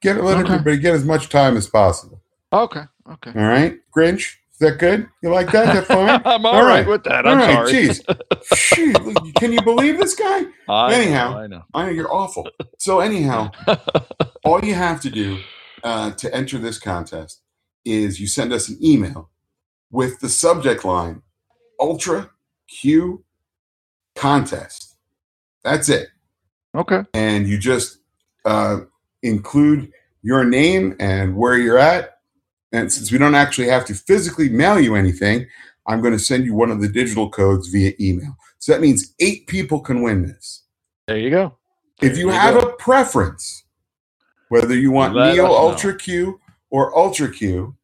[0.00, 0.54] get let Okay.
[0.54, 2.20] everybody get as much time as possible.
[2.52, 2.82] Okay.
[3.10, 3.30] Okay.
[3.36, 5.08] All right, Grinch, is that good?
[5.22, 5.72] You like that?
[5.72, 6.20] That fine?
[6.24, 6.80] I'm All all right.
[6.80, 7.24] right with that.
[7.26, 7.72] All I'm right, sorry.
[7.72, 9.34] jeez.
[9.38, 10.42] Can you believe this guy?
[10.68, 11.30] I Anyhow.
[11.32, 11.62] know, I know.
[11.74, 12.48] I know you're awful.
[12.78, 13.50] So anyhow,
[14.44, 15.38] all you have to do
[15.84, 17.41] uh, to enter this contest
[17.84, 19.30] is you send us an email
[19.90, 21.22] with the subject line
[21.80, 22.30] Ultra
[22.68, 23.24] Q
[24.14, 24.96] Contest.
[25.64, 26.08] That's it.
[26.74, 27.02] Okay.
[27.12, 27.98] and you just
[28.46, 28.80] uh,
[29.22, 32.18] include your name and where you're at.
[32.72, 35.46] And since we don't actually have to physically mail you anything,
[35.86, 38.34] I'm going to send you one of the digital codes via email.
[38.58, 40.62] So that means eight people can win this.
[41.06, 41.58] There you go.
[42.00, 42.60] If you you have go.
[42.60, 43.64] a preference,
[44.48, 45.56] whether you want Let Neo us know.
[45.56, 46.40] Ultra Q
[46.72, 47.76] or Ultra Q,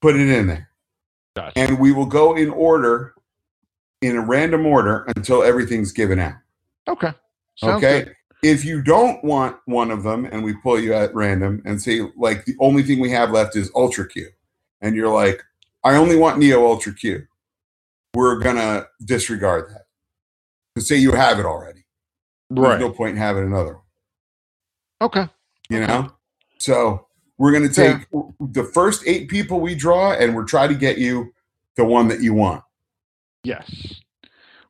[0.00, 0.68] put it in there.
[1.34, 1.58] Gotcha.
[1.58, 3.14] And we will go in order,
[4.02, 6.34] in a random order, until everything's given out.
[6.86, 7.12] Okay.
[7.56, 8.04] Sounds okay.
[8.04, 8.14] good.
[8.42, 12.02] If you don't want one of them and we pull you at random and say,
[12.16, 14.28] like, the only thing we have left is Ultra Q,
[14.80, 15.42] and you're like,
[15.82, 17.26] I only want Neo Ultra Q,
[18.14, 19.86] we're going to disregard that.
[20.76, 21.84] To say you have it already.
[22.50, 22.78] There's Right.
[22.80, 23.84] no point in having another one,
[25.00, 25.28] Okay.
[25.70, 25.86] you Okay.
[25.86, 26.12] know?
[26.58, 27.06] So
[27.38, 28.06] we're going to take
[28.52, 31.32] the first eight people we draw and we're trying to get you
[31.76, 32.62] the one that you want.
[33.44, 34.00] Yes.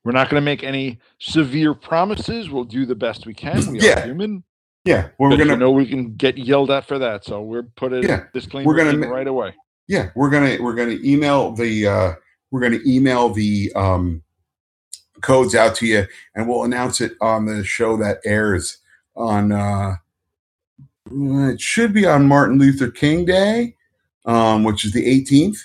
[0.04, 2.50] We're not going to make any severe promises.
[2.50, 3.72] We'll do the best we can.
[3.72, 4.00] We Yeah.
[4.02, 4.44] are human.
[4.84, 7.22] Yeah, we're gonna you know we can get yelled at for that.
[7.22, 9.52] So we're put a Yeah, disclaimer we're gonna in ma- right away.
[9.86, 12.12] yeah we're gonna we're gonna email the uh,
[12.50, 14.22] we're gonna email the um,
[15.20, 18.78] codes out to you, and we'll announce it on the show that airs
[19.14, 19.52] on.
[19.52, 19.96] Uh,
[21.10, 23.74] it should be on Martin Luther King Day,
[24.24, 25.58] um, which is the 18th.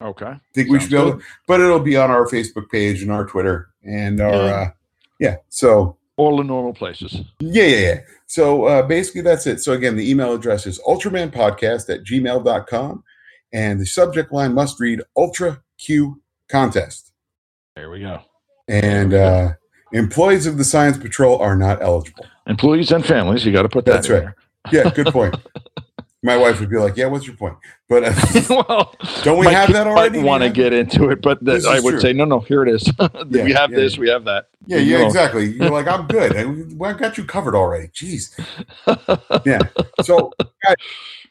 [0.00, 0.26] Okay.
[0.26, 3.10] I think we should be Sounds able, but it'll be on our Facebook page and
[3.10, 4.38] our Twitter and our Yeah.
[4.52, 4.70] uh,
[5.18, 5.36] yeah.
[5.48, 7.16] So All the normal places.
[7.40, 8.00] Yeah, yeah, yeah.
[8.26, 9.60] So uh, basically, that's it.
[9.60, 13.04] So again, the email address is ultramanpodcast at gmail.com.
[13.52, 16.20] And the subject line must read Ultra Q
[16.50, 17.12] Contest.
[17.76, 18.20] There we go.
[18.68, 19.52] And uh,
[19.92, 22.26] employees of the Science Patrol are not eligible.
[22.46, 23.92] Employees and families, you got to put that.
[23.92, 24.34] That's right.
[24.70, 25.34] Yeah, good point.
[26.22, 27.56] My wife would be like, "Yeah, what's your point?"
[27.88, 30.20] But uh, well, don't we have that already?
[30.20, 32.00] Want to get into it, but that, I would true.
[32.00, 32.40] say no, no.
[32.40, 32.90] Here it is.
[33.30, 33.94] Yeah, we have yeah, this.
[33.94, 34.00] yeah.
[34.00, 34.48] We have that.
[34.66, 35.06] Yeah, yeah, know.
[35.06, 35.52] exactly.
[35.52, 36.36] You're like, I'm good.
[36.82, 37.88] I, I got you covered already.
[37.88, 38.34] Jeez.
[39.46, 39.60] Yeah.
[40.02, 40.32] So,
[40.64, 40.76] guys,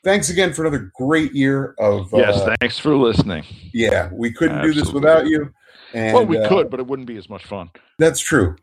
[0.08, 2.10] thanks again for another great year of.
[2.14, 2.38] yes.
[2.38, 3.44] uh, Thanks for listening.
[3.74, 5.52] yeah, we couldn't do this without you.
[5.94, 7.70] And, well, we uh, could, but it wouldn't be as much fun.
[7.98, 8.56] That's true.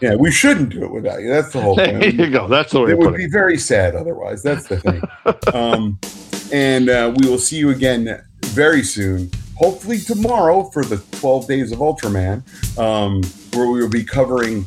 [0.00, 1.28] Yeah, we shouldn't do it without you.
[1.28, 1.98] That's the whole thing.
[1.98, 2.48] There you go.
[2.48, 3.30] That's the way It would be it.
[3.30, 4.42] very sad otherwise.
[4.42, 5.02] That's the thing.
[5.54, 5.98] um,
[6.52, 9.30] and uh, we will see you again very soon.
[9.56, 12.42] Hopefully tomorrow for the 12 days of Ultraman,
[12.78, 13.22] um,
[13.54, 14.58] where we will be covering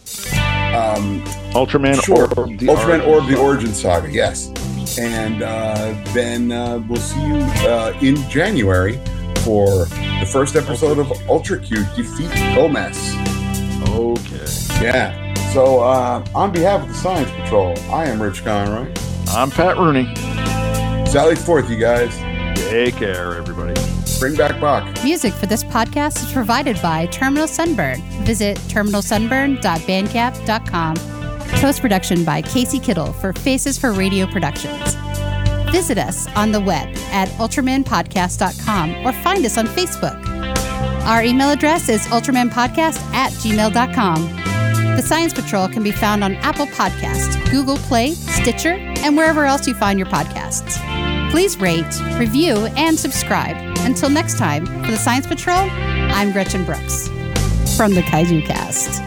[0.74, 1.22] um,
[1.54, 2.28] Ultraman Sure.
[2.38, 2.60] Orb.
[2.60, 4.10] the Ultraman Orb: The Origin Saga.
[4.12, 4.52] Yes,
[4.98, 7.36] and uh, then uh, we'll see you
[7.68, 8.98] uh, in January
[9.44, 9.86] for
[10.20, 13.14] the first episode of Ultra Q Defeat Gomess.
[13.90, 14.46] Okay.
[14.84, 15.22] Yeah.
[15.54, 18.92] So, uh, on behalf of the Science Patrol, I am Rich Conroy.
[19.30, 20.14] I'm Pat Rooney.
[21.06, 22.18] Sally forth, you guys.
[22.70, 23.74] Take care, everybody.
[24.20, 24.86] Bring back Bach.
[25.04, 28.02] Music for this podcast is provided by Terminal Sunburn.
[28.26, 31.15] Visit terminalsunburn.bandcamp.com.
[31.62, 34.96] Post production by Casey Kittel for Faces for Radio Productions.
[35.72, 40.24] Visit us on the web at ultramanpodcast.com or find us on Facebook.
[41.06, 44.46] Our email address is ultramanpodcast at gmail.com.
[44.96, 49.68] The Science Patrol can be found on Apple Podcasts, Google Play, Stitcher, and wherever else
[49.68, 50.80] you find your podcasts.
[51.32, 51.84] Please rate,
[52.18, 53.58] review, and subscribe.
[53.80, 57.08] Until next time, for the Science Patrol, I'm Gretchen Brooks
[57.76, 59.02] from the Kaiju Cast.